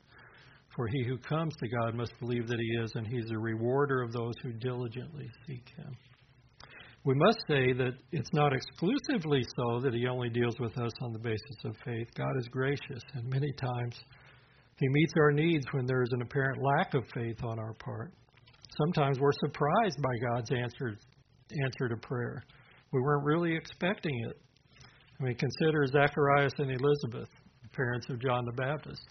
[0.75, 4.03] For he who comes to God must believe that he is, and he's a rewarder
[4.03, 5.97] of those who diligently seek him.
[7.05, 11.13] We must say that it's not exclusively so that he only deals with us on
[11.13, 12.07] the basis of faith.
[12.15, 13.99] God is gracious, and many times
[14.77, 18.13] he meets our needs when there is an apparent lack of faith on our part.
[18.77, 20.97] Sometimes we're surprised by God's answer,
[21.65, 22.45] answer to prayer.
[22.93, 24.37] We weren't really expecting it.
[25.21, 27.29] I mean, consider Zacharias and Elizabeth,
[27.73, 29.03] parents of John the Baptist.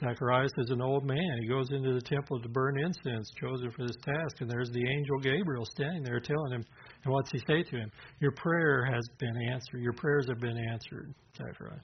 [0.00, 1.38] Zacharias is an old man.
[1.40, 4.88] He goes into the temple to burn incense, chosen for this task, and there's the
[4.88, 6.64] angel Gabriel standing there telling him,
[7.04, 7.90] and what's he say to him?
[8.20, 9.80] Your prayer has been answered.
[9.80, 11.82] Your prayers have been answered, Zacharias.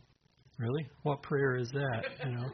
[0.58, 0.86] Really?
[1.02, 2.04] What prayer is that?
[2.24, 2.46] You know,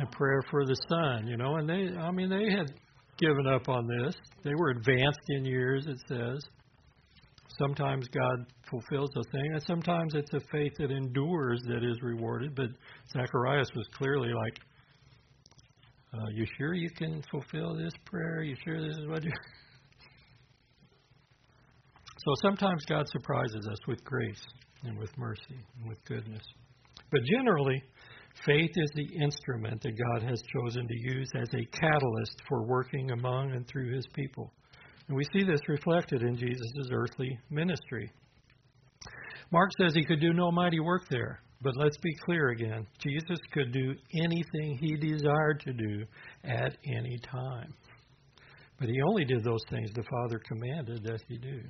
[0.00, 1.26] a prayer for the son.
[1.26, 2.74] You know, and they, I mean, they had
[3.18, 4.14] given up on this.
[4.44, 5.86] They were advanced in years.
[5.86, 6.40] It says.
[7.58, 12.54] Sometimes God fulfills a thing, and sometimes it's a faith that endures that is rewarded.
[12.54, 12.68] But
[13.12, 14.60] Zacharias was clearly like,
[16.12, 18.42] uh, "You sure you can fulfill this prayer?
[18.42, 19.32] You sure this is what you?"
[22.18, 24.44] so sometimes God surprises us with grace
[24.82, 26.44] and with mercy and with goodness.
[27.10, 27.82] But generally,
[28.46, 33.10] faith is the instrument that God has chosen to use as a catalyst for working
[33.10, 34.52] among and through his people.
[35.08, 38.10] And we see this reflected in Jesus' earthly ministry.
[39.52, 41.40] Mark says he could do no mighty work there.
[41.62, 46.04] But let's be clear again Jesus could do anything he desired to do
[46.44, 47.72] at any time.
[48.78, 51.60] But he only did those things the Father commanded that he do.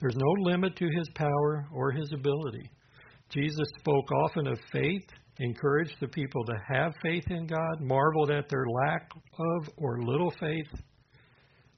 [0.00, 2.68] There's no limit to his power or his ability.
[3.30, 5.06] Jesus spoke often of faith,
[5.38, 10.30] encouraged the people to have faith in God, marveled at their lack of or little
[10.38, 10.68] faith.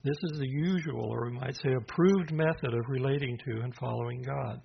[0.03, 4.23] This is the usual, or we might say approved method of relating to and following
[4.23, 4.61] God.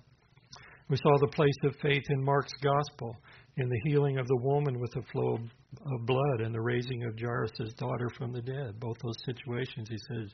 [0.88, 3.16] We saw the place of faith in Mark's gospel,
[3.56, 7.18] in the healing of the woman with the flow of blood and the raising of
[7.18, 8.80] Jairus' daughter from the dead.
[8.80, 10.30] Both those situations, he says,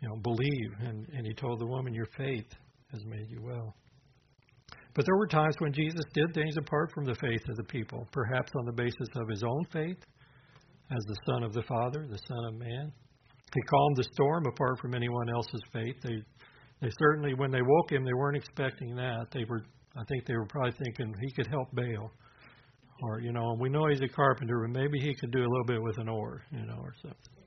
[0.00, 0.70] you know, believe.
[0.80, 2.46] And, and he told the woman, Your faith
[2.92, 3.74] has made you well.
[4.96, 8.08] But there were times when Jesus did things apart from the faith of the people,
[8.12, 9.98] perhaps on the basis of his own faith
[10.90, 12.90] as the Son of the Father, the Son of Man.
[13.54, 15.96] He calmed the storm apart from anyone else's faith.
[16.02, 16.16] They,
[16.80, 19.26] they certainly, when they woke him, they weren't expecting that.
[19.32, 19.60] They were,
[19.96, 22.10] I think, they were probably thinking he could help bail,
[23.02, 25.66] or you know, we know he's a carpenter, but maybe he could do a little
[25.66, 27.45] bit with an oar, you know, or something.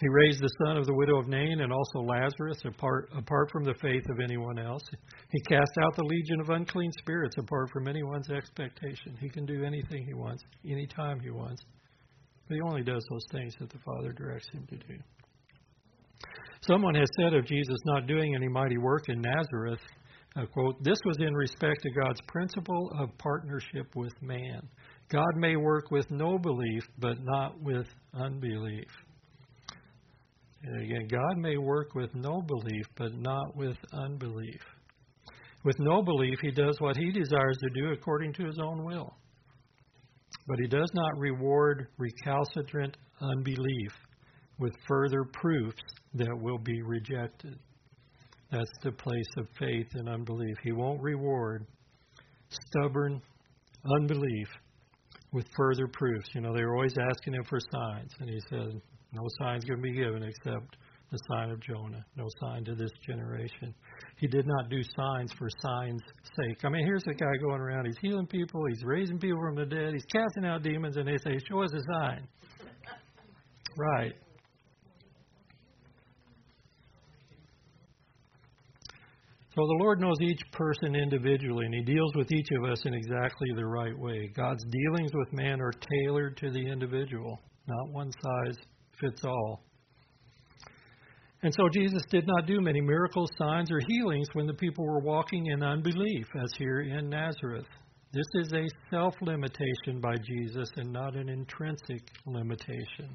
[0.00, 3.62] He raised the son of the widow of Nain and also Lazarus apart, apart from
[3.62, 4.82] the faith of anyone else.
[5.30, 9.16] He cast out the legion of unclean spirits apart from anyone's expectation.
[9.20, 11.62] He can do anything he wants, anytime he wants.
[12.48, 14.98] But he only does those things that the Father directs him to do.
[16.62, 19.80] Someone has said of Jesus not doing any mighty work in Nazareth,
[20.36, 24.68] uh, quote, this was in respect to God's principle of partnership with man.
[25.08, 28.88] God may work with no belief, but not with unbelief.
[30.64, 34.60] And again, God may work with no belief, but not with unbelief.
[35.62, 39.14] With no belief, he does what he desires to do according to his own will.
[40.46, 43.92] But he does not reward recalcitrant unbelief
[44.58, 45.82] with further proofs
[46.14, 47.58] that will be rejected.
[48.50, 50.56] That's the place of faith and unbelief.
[50.62, 51.66] He won't reward
[52.48, 53.20] stubborn
[53.98, 54.48] unbelief
[55.32, 56.28] with further proofs.
[56.34, 58.80] You know, they were always asking him for signs, and he said,
[59.14, 60.76] no sign's going to be given except
[61.10, 62.04] the sign of Jonah.
[62.16, 63.74] No sign to this generation.
[64.18, 66.02] He did not do signs for signs'
[66.40, 66.58] sake.
[66.64, 67.86] I mean, here's a guy going around.
[67.86, 68.62] He's healing people.
[68.68, 69.92] He's raising people from the dead.
[69.92, 72.26] He's casting out demons, and they say, "Show us a sign."
[73.76, 74.12] right.
[79.54, 82.94] So the Lord knows each person individually, and He deals with each of us in
[82.94, 84.28] exactly the right way.
[84.34, 88.56] God's dealings with man are tailored to the individual, not one size
[89.00, 89.62] fits all.
[91.42, 95.00] And so Jesus did not do many miracles, signs, or healings when the people were
[95.00, 97.66] walking in unbelief, as here in Nazareth.
[98.12, 103.14] This is a self limitation by Jesus and not an intrinsic limitation.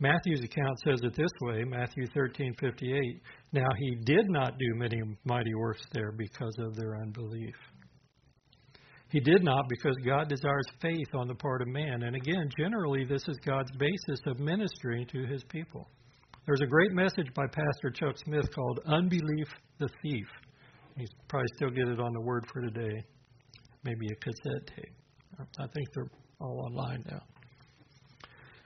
[0.00, 3.20] Matthew's account says it this way, Matthew 13:58.
[3.52, 7.54] Now he did not do many mighty works there because of their unbelief.
[9.08, 12.02] He did not because God desires faith on the part of man.
[12.02, 15.88] And again, generally, this is God's basis of ministering to his people.
[16.46, 20.26] There's a great message by Pastor Chuck Smith called Unbelief the Thief.
[20.96, 23.04] You probably still get it on the word for today.
[23.84, 24.94] Maybe a cassette tape.
[25.38, 27.20] I think they're all online now.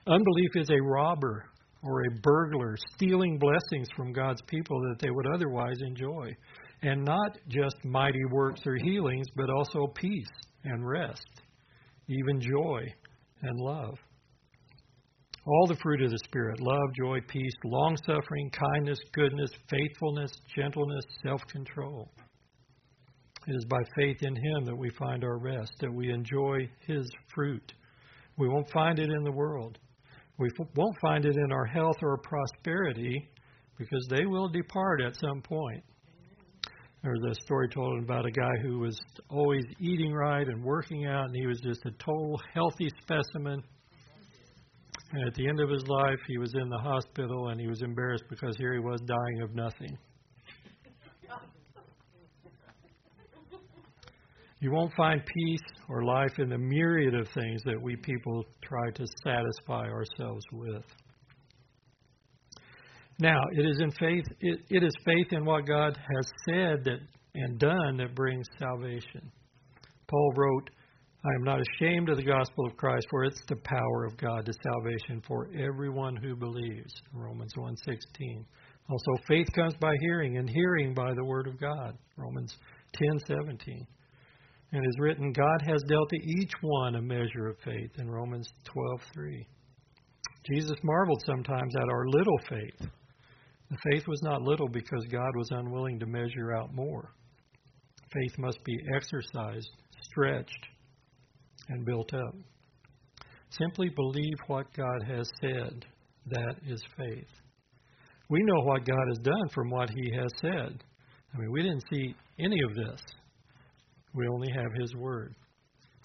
[0.07, 1.45] Unbelief is a robber
[1.83, 6.29] or a burglar stealing blessings from God's people that they would otherwise enjoy
[6.83, 10.29] and not just mighty works or healings, but also peace
[10.63, 11.25] and rest,
[12.07, 12.81] even joy
[13.43, 13.95] and love.
[15.45, 21.03] All the fruit of the Spirit love, joy, peace, long suffering, kindness, goodness, faithfulness, gentleness,
[21.23, 22.11] self control.
[23.47, 27.09] It is by faith in Him that we find our rest, that we enjoy His
[27.33, 27.73] fruit.
[28.37, 29.79] We won't find it in the world.
[30.37, 33.29] We won't find it in our health or prosperity
[33.77, 35.83] because they will depart at some point.
[37.03, 38.99] There was a story told about a guy who was
[39.29, 43.63] always eating right and working out, and he was just a total healthy specimen.
[45.13, 47.81] And at the end of his life, he was in the hospital, and he was
[47.81, 49.97] embarrassed because here he was dying of nothing.
[54.59, 58.91] You won't find peace or life in the myriad of things that we people try
[58.93, 60.83] to satisfy ourselves with.
[63.21, 66.97] Now, it is in faith it, it is faith in what God has said that
[67.35, 69.31] and done that brings salvation.
[70.09, 70.71] Paul wrote,
[71.23, 74.47] I am not ashamed of the gospel of Christ, for it's the power of God
[74.47, 76.91] to salvation for everyone who believes.
[77.13, 78.43] Romans 1:16.
[78.89, 81.95] Also, faith comes by hearing, and hearing by the word of God.
[82.17, 82.57] Romans
[82.93, 83.85] 10:17.
[84.71, 88.51] And is written, God has dealt to each one a measure of faith in Romans
[88.65, 89.45] 12:3.
[90.51, 92.89] Jesus marveled sometimes at our little faith.
[93.71, 97.13] The faith was not little because God was unwilling to measure out more.
[98.11, 99.69] Faith must be exercised,
[100.01, 100.67] stretched,
[101.69, 102.35] and built up.
[103.49, 105.85] Simply believe what God has said.
[106.27, 107.29] That is faith.
[108.29, 110.83] We know what God has done from what He has said.
[111.33, 113.01] I mean, we didn't see any of this.
[114.13, 115.33] We only have His Word.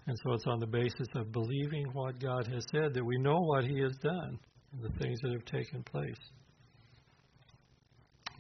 [0.06, 3.40] And so it's on the basis of believing what God has said that we know
[3.40, 4.38] what He has done
[4.72, 6.14] and the things that have taken place.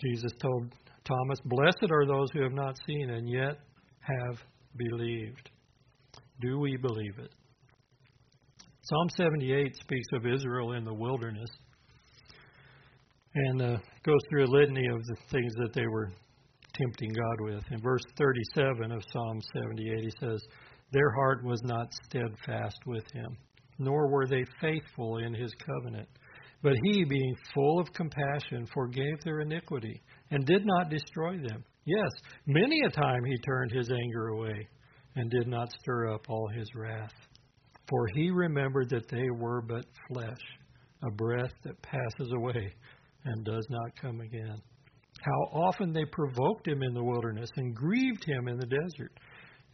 [0.00, 0.72] Jesus told
[1.04, 3.58] Thomas, Blessed are those who have not seen and yet
[4.00, 4.38] have
[4.76, 5.50] believed.
[6.40, 7.30] Do we believe it?
[8.82, 11.48] Psalm 78 speaks of Israel in the wilderness
[13.34, 16.12] and uh, goes through a litany of the things that they were
[16.74, 17.64] tempting God with.
[17.70, 20.40] In verse 37 of Psalm 78, he says,
[20.92, 23.36] Their heart was not steadfast with him,
[23.78, 26.08] nor were they faithful in his covenant.
[26.66, 30.02] But he, being full of compassion, forgave their iniquity
[30.32, 31.64] and did not destroy them.
[31.84, 32.10] Yes,
[32.44, 34.66] many a time he turned his anger away
[35.14, 37.12] and did not stir up all his wrath.
[37.88, 40.40] For he remembered that they were but flesh,
[41.06, 42.74] a breath that passes away
[43.26, 44.60] and does not come again.
[45.20, 49.12] How often they provoked him in the wilderness and grieved him in the desert.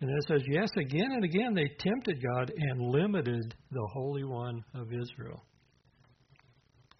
[0.03, 4.63] And it says, yes, again and again they tempted God and limited the Holy One
[4.75, 5.43] of Israel.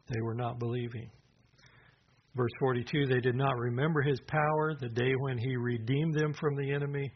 [0.09, 1.11] They were not believing.
[2.35, 6.57] Verse 42 They did not remember his power, the day when he redeemed them from
[6.57, 7.11] the enemy,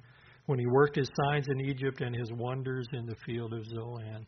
[0.47, 4.27] when he worked his signs in Egypt and his wonders in the field of Zoan.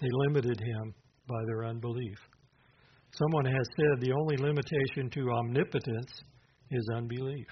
[0.00, 0.94] They limited him
[1.26, 2.18] by their unbelief.
[3.12, 6.22] Someone has said the only limitation to omnipotence
[6.70, 7.46] is unbelief.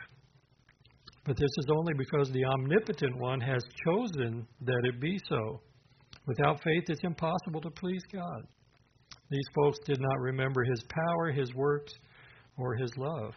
[1.24, 5.60] But this is only because the omnipotent one has chosen that it be so.
[6.26, 8.46] Without faith, it's impossible to please God.
[9.30, 11.92] These folks did not remember his power, his works,
[12.56, 13.34] or his love.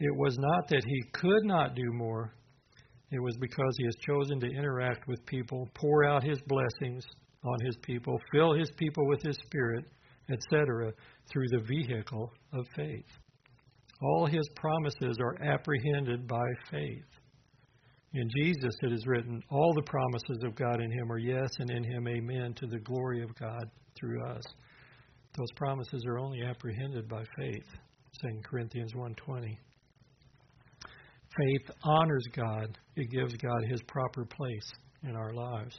[0.00, 2.32] It was not that he could not do more,
[3.10, 7.04] it was because he has chosen to interact with people, pour out his blessings
[7.44, 9.84] on his people, fill his people with his spirit,
[10.30, 10.92] etc.,
[11.32, 13.06] through the vehicle of faith.
[14.02, 17.04] All his promises are apprehended by faith.
[18.14, 21.70] In Jesus, it is written, All the promises of God in him are yes, and
[21.70, 23.64] in him amen, to the glory of God
[23.98, 24.44] through us.
[25.38, 27.64] Those promises are only apprehended by faith.
[28.20, 29.56] 2 Corinthians 1:20.
[30.82, 32.76] Faith honors God.
[32.96, 34.72] It gives God his proper place
[35.04, 35.78] in our lives.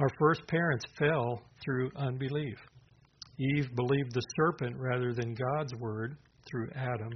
[0.00, 2.58] Our first parents fell through unbelief.
[3.38, 6.16] Eve believed the serpent rather than God's word
[6.50, 7.12] through Adam,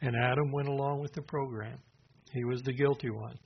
[0.00, 1.78] and Adam went along with the program.
[2.32, 3.38] He was the guilty one.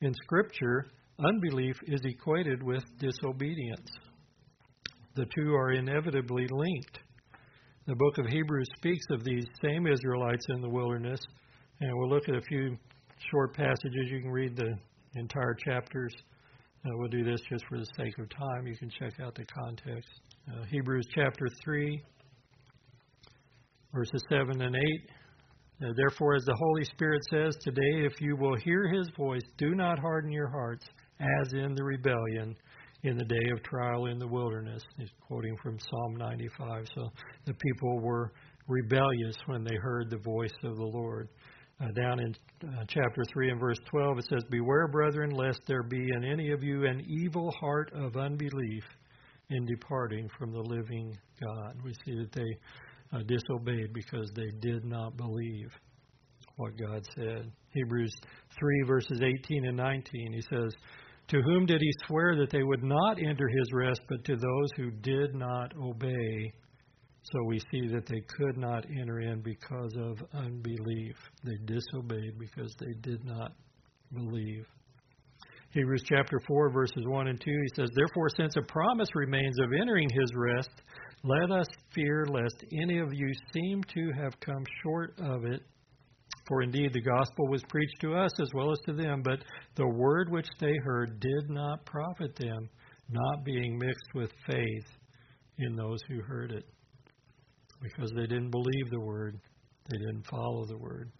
[0.00, 0.86] In Scripture,
[1.18, 3.90] unbelief is equated with disobedience.
[5.14, 6.98] The two are inevitably linked.
[7.86, 11.20] The book of Hebrews speaks of these same Israelites in the wilderness,
[11.80, 12.78] and we'll look at a few
[13.30, 14.08] short passages.
[14.10, 14.72] You can read the
[15.16, 16.14] entire chapters.
[16.86, 18.66] Uh, we'll do this just for the sake of time.
[18.66, 20.08] You can check out the context.
[20.48, 22.02] Uh, Hebrews chapter 3,
[23.92, 24.80] verses 7 and 8.
[24.80, 29.74] Uh, Therefore, as the Holy Spirit says today, if you will hear his voice, do
[29.74, 30.86] not harden your hearts
[31.20, 32.56] as in the rebellion
[33.04, 34.82] in the day of trial in the wilderness.
[34.96, 36.86] He's quoting from Psalm 95.
[36.94, 37.10] So
[37.46, 38.32] the people were
[38.68, 41.28] rebellious when they heard the voice of the Lord.
[41.80, 42.34] Uh, down in
[42.68, 46.52] uh, chapter 3 and verse 12, it says, Beware, brethren, lest there be in any
[46.52, 48.84] of you an evil heart of unbelief
[49.50, 51.76] in departing from the living God.
[51.84, 55.72] We see that they uh, disobeyed because they did not believe
[56.56, 57.50] what God said.
[57.72, 58.14] Hebrews
[58.58, 60.72] 3, verses 18 and 19, he says,
[61.28, 64.68] to whom did he swear that they would not enter his rest, but to those
[64.76, 66.52] who did not obey?
[67.24, 71.16] So we see that they could not enter in because of unbelief.
[71.44, 73.52] They disobeyed because they did not
[74.12, 74.66] believe.
[75.70, 79.70] Hebrews chapter 4, verses 1 and 2, he says, Therefore, since a promise remains of
[79.80, 80.70] entering his rest,
[81.24, 85.62] let us fear lest any of you seem to have come short of it.
[86.52, 89.38] For indeed the gospel was preached to us as well as to them, but
[89.74, 92.68] the word which they heard did not profit them,
[93.08, 94.86] not being mixed with faith
[95.56, 96.64] in those who heard it.
[97.80, 99.40] Because they didn't believe the word,
[99.88, 101.10] they didn't follow the word,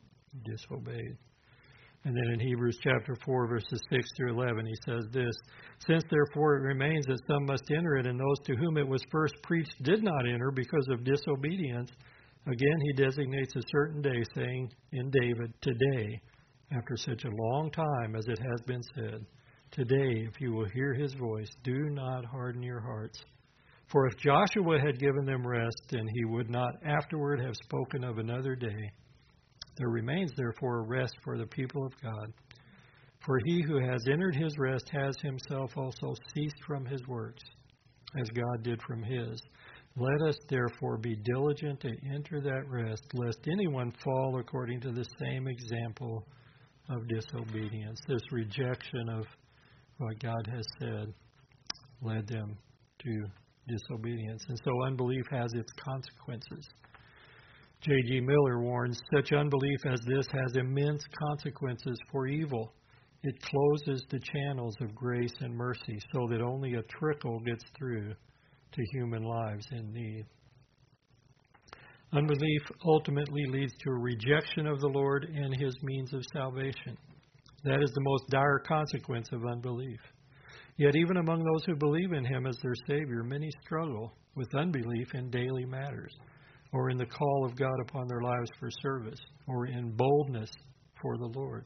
[0.44, 1.16] disobeyed.
[2.04, 5.34] And then in Hebrews chapter 4, verses 6 through 11, he says this
[5.86, 9.02] Since therefore it remains that some must enter it, and those to whom it was
[9.10, 11.90] first preached did not enter because of disobedience,
[12.46, 16.20] again he designates a certain day, saying in David, Today,
[16.76, 19.24] after such a long time as it has been said,
[19.70, 23.18] Today, if you will hear his voice, do not harden your hearts.
[23.90, 28.18] For if Joshua had given them rest, then he would not afterward have spoken of
[28.18, 28.90] another day.
[29.76, 32.32] There remains therefore a rest for the people of God.
[33.24, 37.42] For he who has entered his rest has himself also ceased from his works,
[38.18, 39.40] as God did from his.
[39.96, 45.04] Let us therefore be diligent to enter that rest, lest anyone fall according to the
[45.20, 46.26] same example
[46.88, 48.00] of disobedience.
[48.08, 49.26] This rejection of
[49.98, 51.12] what God has said
[52.00, 52.56] led them
[53.00, 53.24] to
[53.68, 54.44] disobedience.
[54.48, 56.66] And so unbelief has its consequences.
[57.82, 58.20] J.G.
[58.20, 62.72] Miller warns such unbelief as this has immense consequences for evil.
[63.24, 68.14] It closes the channels of grace and mercy so that only a trickle gets through
[68.72, 70.24] to human lives in need.
[72.12, 76.96] Unbelief ultimately leads to a rejection of the Lord and his means of salvation.
[77.64, 80.00] That is the most dire consequence of unbelief.
[80.76, 85.14] Yet, even among those who believe in him as their Savior, many struggle with unbelief
[85.14, 86.12] in daily matters
[86.72, 90.50] or in the call of God upon their lives for service, or in boldness
[91.00, 91.64] for the Lord.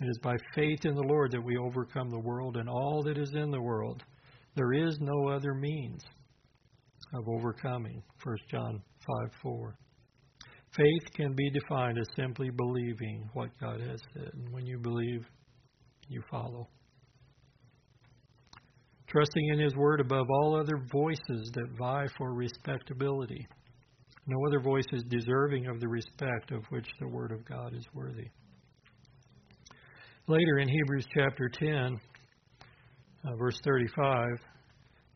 [0.00, 3.18] It is by faith in the Lord that we overcome the world and all that
[3.18, 4.02] is in the world.
[4.56, 6.02] There is no other means
[7.14, 8.02] of overcoming.
[8.24, 9.78] 1 John 5 4.
[10.74, 14.30] Faith can be defined as simply believing what God has said.
[14.32, 15.26] And when you believe,
[16.08, 16.68] you follow.
[19.08, 23.46] Trusting in His Word above all other voices that vie for respectability.
[24.26, 27.86] No other voice is deserving of the respect of which the Word of God is
[27.94, 28.28] worthy.
[30.26, 32.00] Later in Hebrews chapter 10,
[33.26, 34.28] uh, verse 35,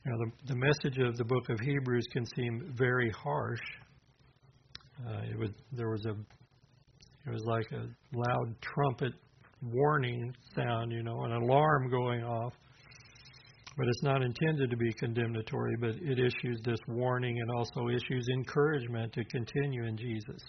[0.05, 3.61] you know, the, the message of the book of Hebrews can seem very harsh.
[5.07, 6.11] Uh, it was there was a
[7.27, 7.87] it was like a
[8.17, 9.13] loud trumpet
[9.63, 12.53] warning sound, you know, an alarm going off.
[13.77, 18.27] But it's not intended to be condemnatory, but it issues this warning and also issues
[18.35, 20.43] encouragement to continue in Jesus,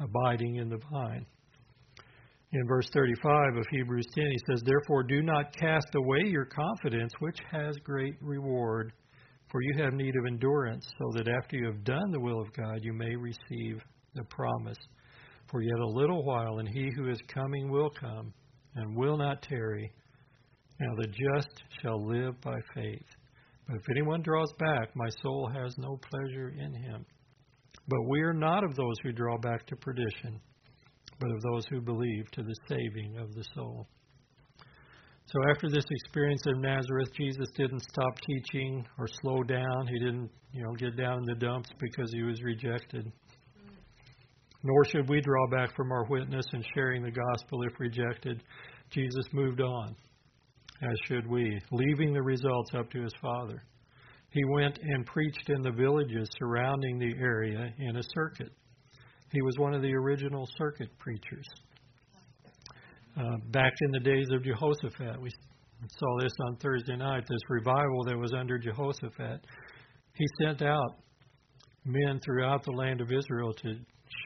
[0.00, 1.26] abiding in the vine.
[2.52, 7.12] In verse 35 of Hebrews 10, he says, Therefore, do not cast away your confidence,
[7.18, 8.92] which has great reward,
[9.50, 12.52] for you have need of endurance, so that after you have done the will of
[12.54, 13.82] God, you may receive
[14.14, 14.78] the promise.
[15.50, 18.32] For yet a little while, and he who is coming will come,
[18.76, 19.92] and will not tarry.
[20.80, 23.06] Now the just shall live by faith.
[23.66, 27.04] But if anyone draws back, my soul has no pleasure in him.
[27.88, 30.40] But we are not of those who draw back to perdition,
[31.18, 33.86] but of those who believe to the saving of the soul.
[35.26, 39.86] So after this experience of Nazareth, Jesus didn't stop teaching or slow down.
[39.86, 43.12] He didn't, you know, get down in the dumps because he was rejected.
[44.62, 48.42] Nor should we draw back from our witness and sharing the gospel if rejected.
[48.90, 49.94] Jesus moved on
[50.82, 53.62] as should we, leaving the results up to his Father.
[54.30, 58.52] He went and preached in the villages surrounding the area in a circuit.
[59.30, 61.46] He was one of the original circuit preachers.
[63.16, 65.30] Uh, back in the days of Jehoshaphat, we
[65.98, 69.44] saw this on Thursday night, this revival that was under Jehoshaphat.
[70.14, 70.96] He sent out
[71.84, 73.74] men throughout the land of Israel to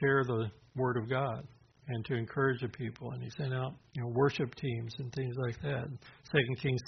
[0.00, 1.46] share the Word of God
[1.88, 3.11] and to encourage the people.
[3.12, 5.84] And he sent out you know worship teams and things like that.
[6.24, 6.80] Second Kings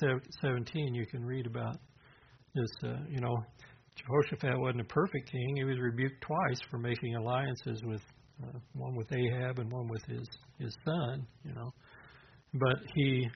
[0.43, 1.77] 17, you can read about
[2.55, 2.71] this.
[2.85, 3.37] Uh, you know,
[3.97, 5.57] Jehoshaphat wasn't a perfect king.
[5.57, 8.03] He was rebuked twice for making alliances with
[8.43, 10.29] uh, one with Ahab and one with his
[10.59, 11.27] his son.
[11.45, 11.73] You know,
[12.55, 13.29] but he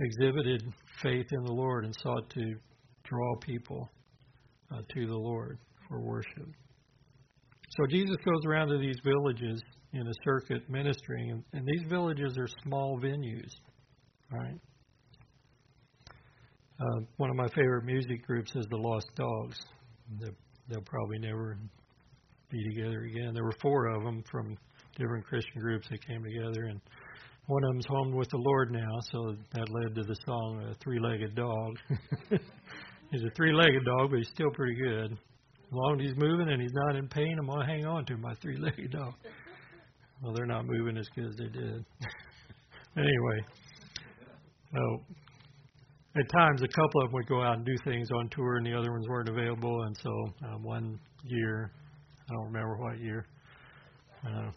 [0.00, 0.62] exhibited
[1.02, 2.54] faith in the Lord and sought to
[3.04, 3.88] draw people
[4.72, 6.48] uh, to the Lord for worship.
[7.76, 12.36] So Jesus goes around to these villages in a circuit ministering, and, and these villages
[12.38, 13.50] are small venues,
[14.30, 14.58] right?
[16.80, 19.58] Uh, one of my favorite music groups is the Lost Dogs.
[20.20, 21.58] They'll, probably never
[22.50, 23.34] be together again.
[23.34, 24.56] There were four of them from
[24.96, 26.80] different Christian groups that came together, and
[27.46, 30.74] one of them's home with the Lord now, so that led to the song "A
[30.82, 31.78] Three-Legged Dog."
[33.10, 35.12] he's a three-legged dog, but he's still pretty good.
[35.12, 38.16] As long as he's moving and he's not in pain, I'm gonna hang on to
[38.16, 39.14] my three-legged dog.
[40.22, 41.84] well, they're not moving as good as they did.
[42.96, 43.40] anyway,
[44.72, 45.00] so
[46.16, 48.66] at times a couple of them would go out and do things on tour, and
[48.66, 49.82] the other ones weren't available.
[49.84, 50.10] And so
[50.46, 51.72] um, one year,
[52.28, 53.26] I don't remember what year.
[54.26, 54.50] Uh,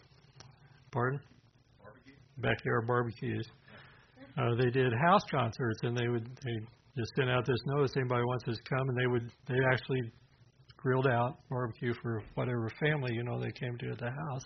[0.92, 1.20] pardon?
[1.82, 2.14] Barbecue.
[2.38, 3.46] Backyard barbecues.
[4.38, 7.92] Uh, they did house concerts, and they would they just sent out this notice.
[7.96, 10.12] Anybody wants to come, and they would they actually
[10.76, 14.44] grilled out barbecue for whatever family you know they came to at the house.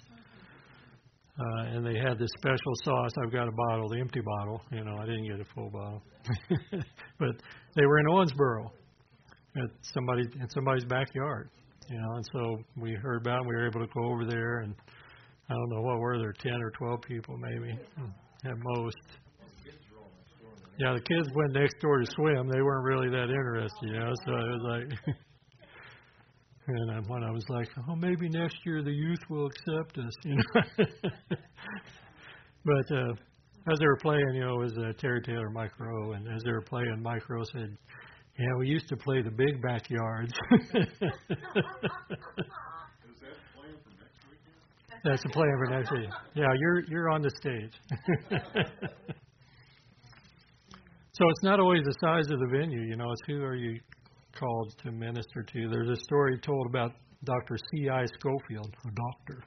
[1.41, 3.13] Uh, and they had this special sauce.
[3.25, 4.61] I've got a bottle, the empty bottle.
[4.71, 6.03] You know, I didn't get a full bottle,
[7.19, 7.31] but
[7.75, 8.67] they were in Owensboro,
[9.57, 11.49] at somebody in somebody's backyard.
[11.89, 13.41] You know, and so we heard about.
[13.41, 14.75] It, we were able to go over there, and
[15.49, 17.73] I don't know what were there, ten or twelve people maybe
[18.45, 18.97] at most.
[20.79, 22.49] Yeah, the kids went next door to swim.
[22.49, 24.13] They weren't really that interested, you know.
[24.25, 25.17] So it was like,
[26.67, 30.13] and I, when I was like, oh, maybe next year the youth will accept us,
[30.25, 30.43] you know.
[32.65, 33.13] but uh,
[33.73, 36.43] as they were playing, you know, it was uh, Terry Taylor, Mike Roe, and as
[36.45, 37.77] they were playing, Mike Roe said,
[38.39, 40.33] "Yeah, we used to play the big backyards."
[45.03, 46.11] That's the plan for next week.
[46.35, 47.73] Yeah, you're you're on the stage.
[51.21, 53.79] So it's not always the size of the venue, you know, it's who are you
[54.39, 55.69] called to minister to.
[55.69, 56.93] There's a story told about
[57.25, 57.57] Dr.
[57.57, 58.07] C.I.
[58.19, 59.45] Scofield, a doctor.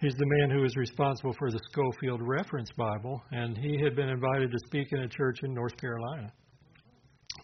[0.00, 4.08] He's the man who is responsible for the Scofield Reference Bible, and he had been
[4.08, 6.30] invited to speak in a church in North Carolina.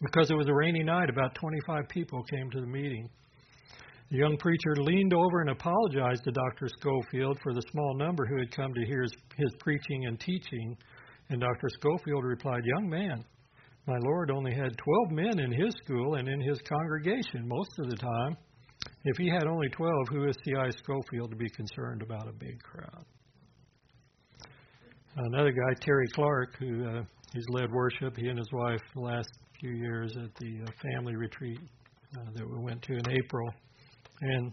[0.03, 3.09] Because it was a rainy night, about 25 people came to the meeting.
[4.11, 6.69] The young preacher leaned over and apologized to Dr.
[6.79, 10.77] Scofield for the small number who had come to hear his, his preaching and teaching.
[11.31, 11.69] And Dr.
[11.71, 13.25] Scofield replied, Young man,
[13.87, 17.91] my Lord only had 12 men in his school and in his congregation most of
[17.91, 18.37] the time.
[19.05, 20.71] If he had only 12, who is C.I.
[20.71, 23.05] Scofield to be concerned about a big crowd?
[25.17, 27.03] Another guy, Terry Clark, who uh,
[27.33, 29.29] he's led worship, he and his wife the last
[29.61, 31.59] few years at the uh, family retreat
[32.17, 33.49] uh, that we went to in April.
[34.21, 34.53] And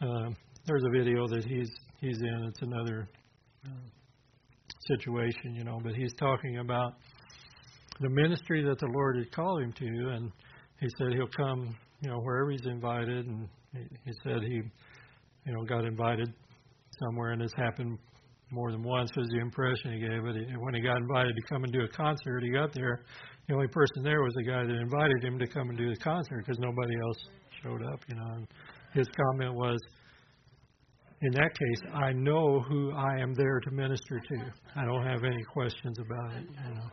[0.00, 0.30] uh,
[0.66, 2.44] there's a video that he's he's in.
[2.48, 3.08] It's another
[3.64, 3.70] uh,
[4.86, 6.94] situation, you know, but he's talking about
[8.00, 10.32] the ministry that the Lord had called him to, and
[10.80, 14.62] he said he'll come, you know, wherever he's invited, and he, he said he,
[15.46, 16.32] you know, got invited
[17.00, 17.98] somewhere, and this happened
[18.50, 20.22] more than once was the impression he gave.
[20.22, 23.04] But he, when he got invited to come and do a concert, he got there.
[23.48, 26.00] The only person there was the guy that invited him to come and do the
[26.00, 27.18] concert because nobody else
[27.62, 28.00] showed up.
[28.08, 28.48] You know, and
[28.94, 29.78] his comment was,
[31.22, 34.52] "In that case, I know who I am there to minister to.
[34.76, 36.90] I don't have any questions about it." You know.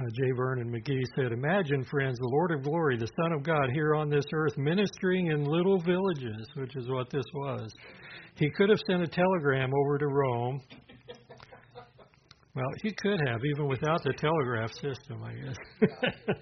[0.00, 0.30] Uh, J.
[0.36, 4.08] Vernon McGee said, Imagine, friends, the Lord of glory, the Son of God, here on
[4.08, 7.72] this earth, ministering in little villages, which is what this was.
[8.36, 10.60] He could have sent a telegram over to Rome.
[12.54, 15.56] Well, he could have, even without the telegraph system, I guess.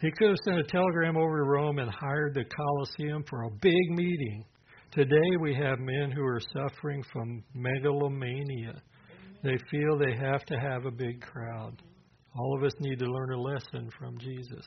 [0.00, 3.50] he could have sent a telegram over to Rome and hired the Colosseum for a
[3.62, 4.44] big meeting.
[4.90, 8.82] Today we have men who are suffering from megalomania.
[9.44, 11.82] They feel they have to have a big crowd.
[12.38, 14.64] All of us need to learn a lesson from Jesus.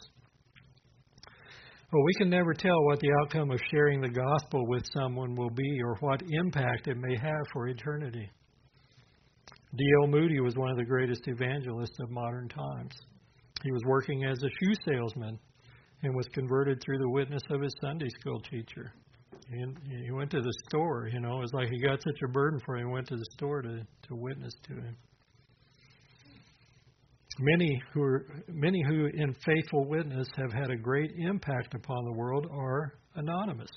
[1.91, 5.49] Well, we can never tell what the outcome of sharing the gospel with someone will
[5.49, 8.29] be or what impact it may have for eternity.
[9.75, 10.07] D.L.
[10.07, 12.93] Moody was one of the greatest evangelists of modern times.
[13.63, 15.39] He was working as a shoe salesman
[16.01, 18.93] and was converted through the witness of his Sunday school teacher.
[19.51, 22.31] And He went to the store, you know, it was like he got such a
[22.31, 24.95] burden for him, he went to the store to, to witness to him.
[27.41, 32.11] Many who are, many who in faithful witness have had a great impact upon the
[32.11, 33.69] world are anonymous.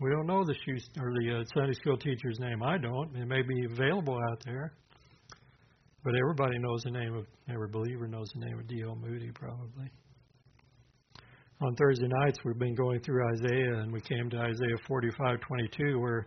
[0.00, 0.54] We don't know the
[1.00, 2.64] or the uh, Sunday school teacher's name.
[2.64, 3.14] I don't.
[3.14, 4.74] It may be available out there,
[6.02, 8.96] but everybody knows the name of every believer knows the name of D.L.
[8.96, 9.88] Moody probably.
[11.62, 16.26] On Thursday nights, we've been going through Isaiah, and we came to Isaiah 45:22, where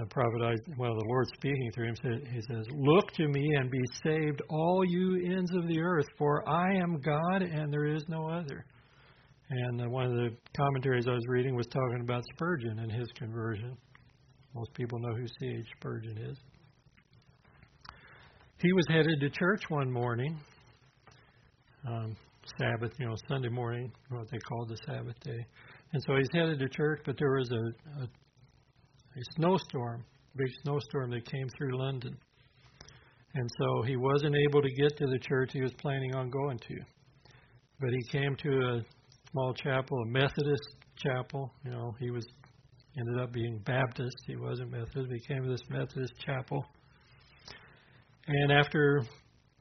[0.00, 3.70] uh, prophet, well, the Lord speaking through him, said, he says, Look to me and
[3.70, 8.04] be saved, all you ends of the earth, for I am God and there is
[8.08, 8.64] no other.
[9.50, 13.06] And uh, one of the commentaries I was reading was talking about Spurgeon and his
[13.16, 13.76] conversion.
[14.54, 15.66] Most people know who C.H.
[15.76, 16.38] Spurgeon is.
[18.60, 20.38] He was headed to church one morning,
[21.86, 22.16] um,
[22.58, 25.44] Sabbath, you know, Sunday morning, what they called the Sabbath day.
[25.92, 28.08] And so he's headed to church, but there was a, a
[29.16, 30.04] a snowstorm,
[30.36, 32.16] big snowstorm that came through London.
[33.34, 36.58] And so he wasn't able to get to the church he was planning on going
[36.58, 36.76] to.
[37.80, 38.84] But he came to a
[39.30, 41.52] small chapel, a Methodist chapel.
[41.64, 42.24] You know, he was
[42.98, 44.16] ended up being Baptist.
[44.26, 45.12] He wasn't Methodist.
[45.12, 46.64] He came to this Methodist chapel.
[48.26, 49.02] And after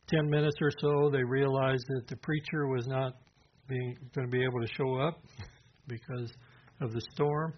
[0.09, 3.13] 10 minutes or so, they realized that the preacher was not
[3.67, 5.19] being going to be able to show up
[5.87, 6.31] because
[6.81, 7.53] of the storm.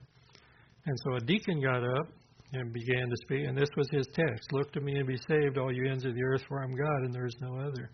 [0.86, 2.08] And so a deacon got up
[2.54, 5.58] and began to speak, and this was his text: "Look to me and be saved,
[5.58, 7.90] all you ends of the earth, for I'm God, and there is no other."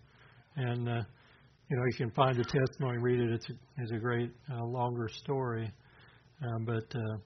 [0.56, 1.02] And uh,
[1.70, 3.30] you know, you can find the testimony, read it.
[3.32, 5.70] It's a, it's a great uh, longer story,
[6.44, 7.16] um, but uh,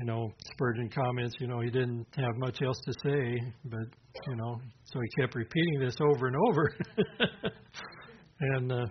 [0.00, 3.86] you know, Spurgeon comments, you know, he didn't have much else to say, but
[4.26, 6.74] you know, so he kept repeating this over and over,
[8.40, 8.86] and uh,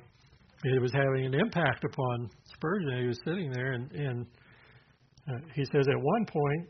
[0.63, 3.01] it was having an impact upon Spurgeon.
[3.01, 4.25] He was sitting there, and, and
[5.29, 6.67] uh, he says at one point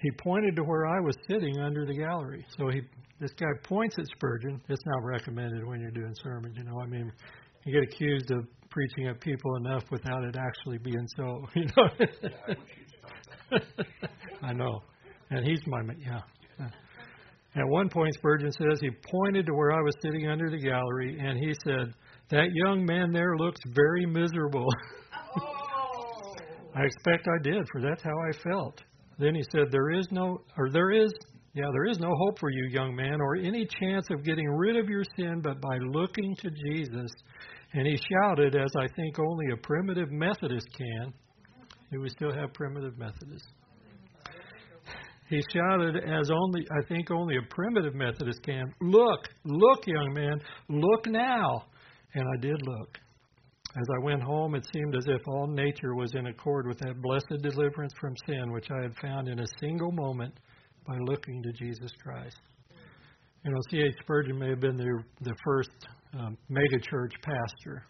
[0.00, 2.44] he pointed to where I was sitting under the gallery.
[2.58, 2.82] So he,
[3.20, 4.60] this guy points at Spurgeon.
[4.68, 6.56] It's not recommended when you're doing sermons.
[6.58, 7.10] You know, I mean,
[7.64, 11.46] you get accused of preaching at people enough without it actually being so.
[11.54, 13.60] You know.
[14.42, 14.82] I know,
[15.30, 16.20] and he's my yeah.
[17.56, 21.16] At one point, Spurgeon says he pointed to where I was sitting under the gallery,
[21.20, 21.94] and he said,
[22.30, 24.66] "That young man there looks very miserable."
[26.74, 28.80] I expect I did, for that's how I felt.
[29.18, 31.12] Then he said, There is no, or there is,
[31.54, 34.76] yeah, there is no hope for you, young man, or any chance of getting rid
[34.76, 37.10] of your sin but by looking to Jesus.
[37.74, 41.12] And he shouted, as I think only a primitive Methodist can.
[41.92, 43.48] Do we still have primitive Methodists?
[45.28, 50.40] He shouted, as only I think only a primitive Methodist can, Look, look, young man,
[50.68, 51.66] look now.
[52.14, 52.98] And I did look.
[53.76, 57.02] As I went home, it seemed as if all nature was in accord with that
[57.02, 60.38] blessed deliverance from sin which I had found in a single moment
[60.86, 62.36] by looking to Jesus Christ.
[63.44, 63.94] You know, C.H.
[64.00, 65.70] Spurgeon may have been the, the first
[66.14, 67.84] um, megachurch pastor.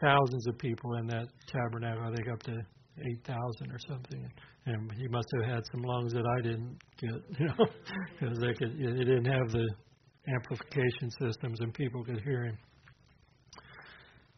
[0.00, 2.56] Thousands of people in that tabernacle, I think up to
[2.98, 4.30] 8,000 or something.
[4.66, 7.66] And he must have had some lungs that I didn't get, you know,
[8.18, 9.68] because they could, it didn't have the
[10.34, 12.58] amplification systems and people could hear him.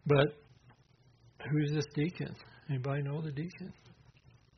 [0.06, 0.36] But
[1.50, 2.34] who's this deacon?
[2.68, 3.72] Anybody know the deacon?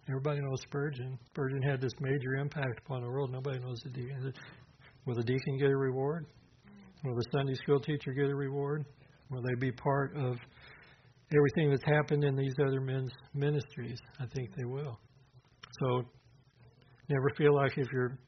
[0.08, 1.18] Everybody knows Spurgeon.
[1.26, 3.30] Spurgeon had this major impact upon the world.
[3.30, 4.32] Nobody knows the deacon.
[5.06, 6.26] Will the deacon get a reward?
[7.04, 8.84] Will the Sunday school teacher get a reward?
[9.30, 10.36] Will they be part of
[11.34, 13.98] everything that's happened in these other men's ministries?
[14.20, 14.98] I think they will.
[15.80, 16.02] So
[17.08, 18.18] never feel like if you're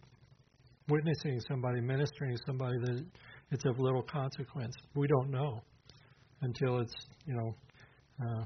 [0.88, 3.04] witnessing somebody, ministering to somebody, that
[3.50, 4.74] it's of little consequence.
[4.94, 5.62] We don't know
[6.44, 6.94] until it's,
[7.26, 7.54] you know,
[8.22, 8.44] uh,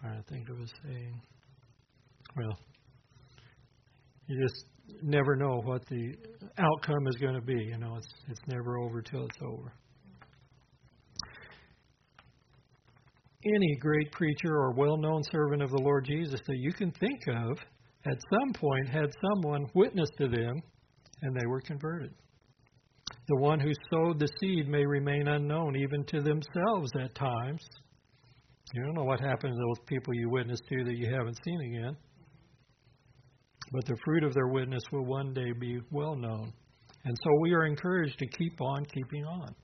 [0.00, 1.20] trying to think of a saying.
[2.36, 2.58] Well,
[4.26, 4.64] you just
[5.02, 6.14] never know what the
[6.58, 7.64] outcome is going to be.
[7.64, 9.72] You know, it's it's never over till it's over.
[13.44, 17.58] Any great preacher or well-known servant of the Lord Jesus that you can think of
[18.06, 20.62] at some point had someone witness to them
[21.22, 22.14] and they were converted.
[23.28, 27.62] The one who sowed the seed may remain unknown even to themselves at times.
[28.74, 31.60] You don't know what happens to those people you witness to that you haven't seen
[31.60, 31.96] again.
[33.70, 36.52] But the fruit of their witness will one day be well known.
[37.04, 39.54] And so we are encouraged to keep on keeping on.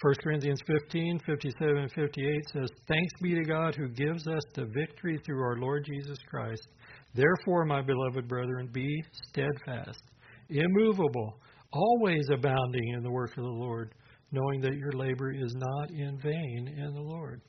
[0.00, 4.66] 1 Corinthians 15, 57, and 58 says, Thanks be to God who gives us the
[4.66, 6.66] victory through our Lord Jesus Christ.
[7.14, 10.02] Therefore, my beloved brethren, be steadfast,
[10.50, 11.38] immovable,
[11.74, 13.94] always abounding in the work of the Lord,
[14.32, 17.40] knowing that your labor is not in vain in the Lord.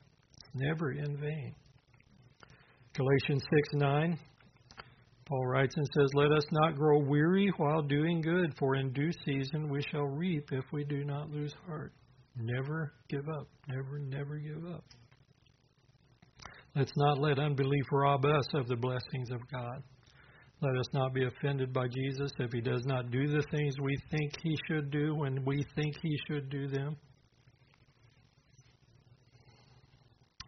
[0.54, 1.54] Never in vain.
[2.94, 4.18] Galatians 6 9.
[5.26, 9.10] Paul writes and says, Let us not grow weary while doing good, for in due
[9.24, 11.92] season we shall reap if we do not lose heart.
[12.36, 13.48] Never give up.
[13.68, 14.84] Never, never give up.
[16.76, 19.82] Let's not let unbelief rob us of the blessings of God.
[20.62, 23.96] Let us not be offended by Jesus if he does not do the things we
[24.10, 26.96] think he should do when we think he should do them.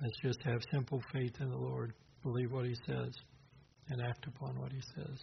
[0.00, 1.92] Let's just have simple faith in the Lord,
[2.22, 3.10] believe what he says,
[3.90, 5.18] and act upon what he says.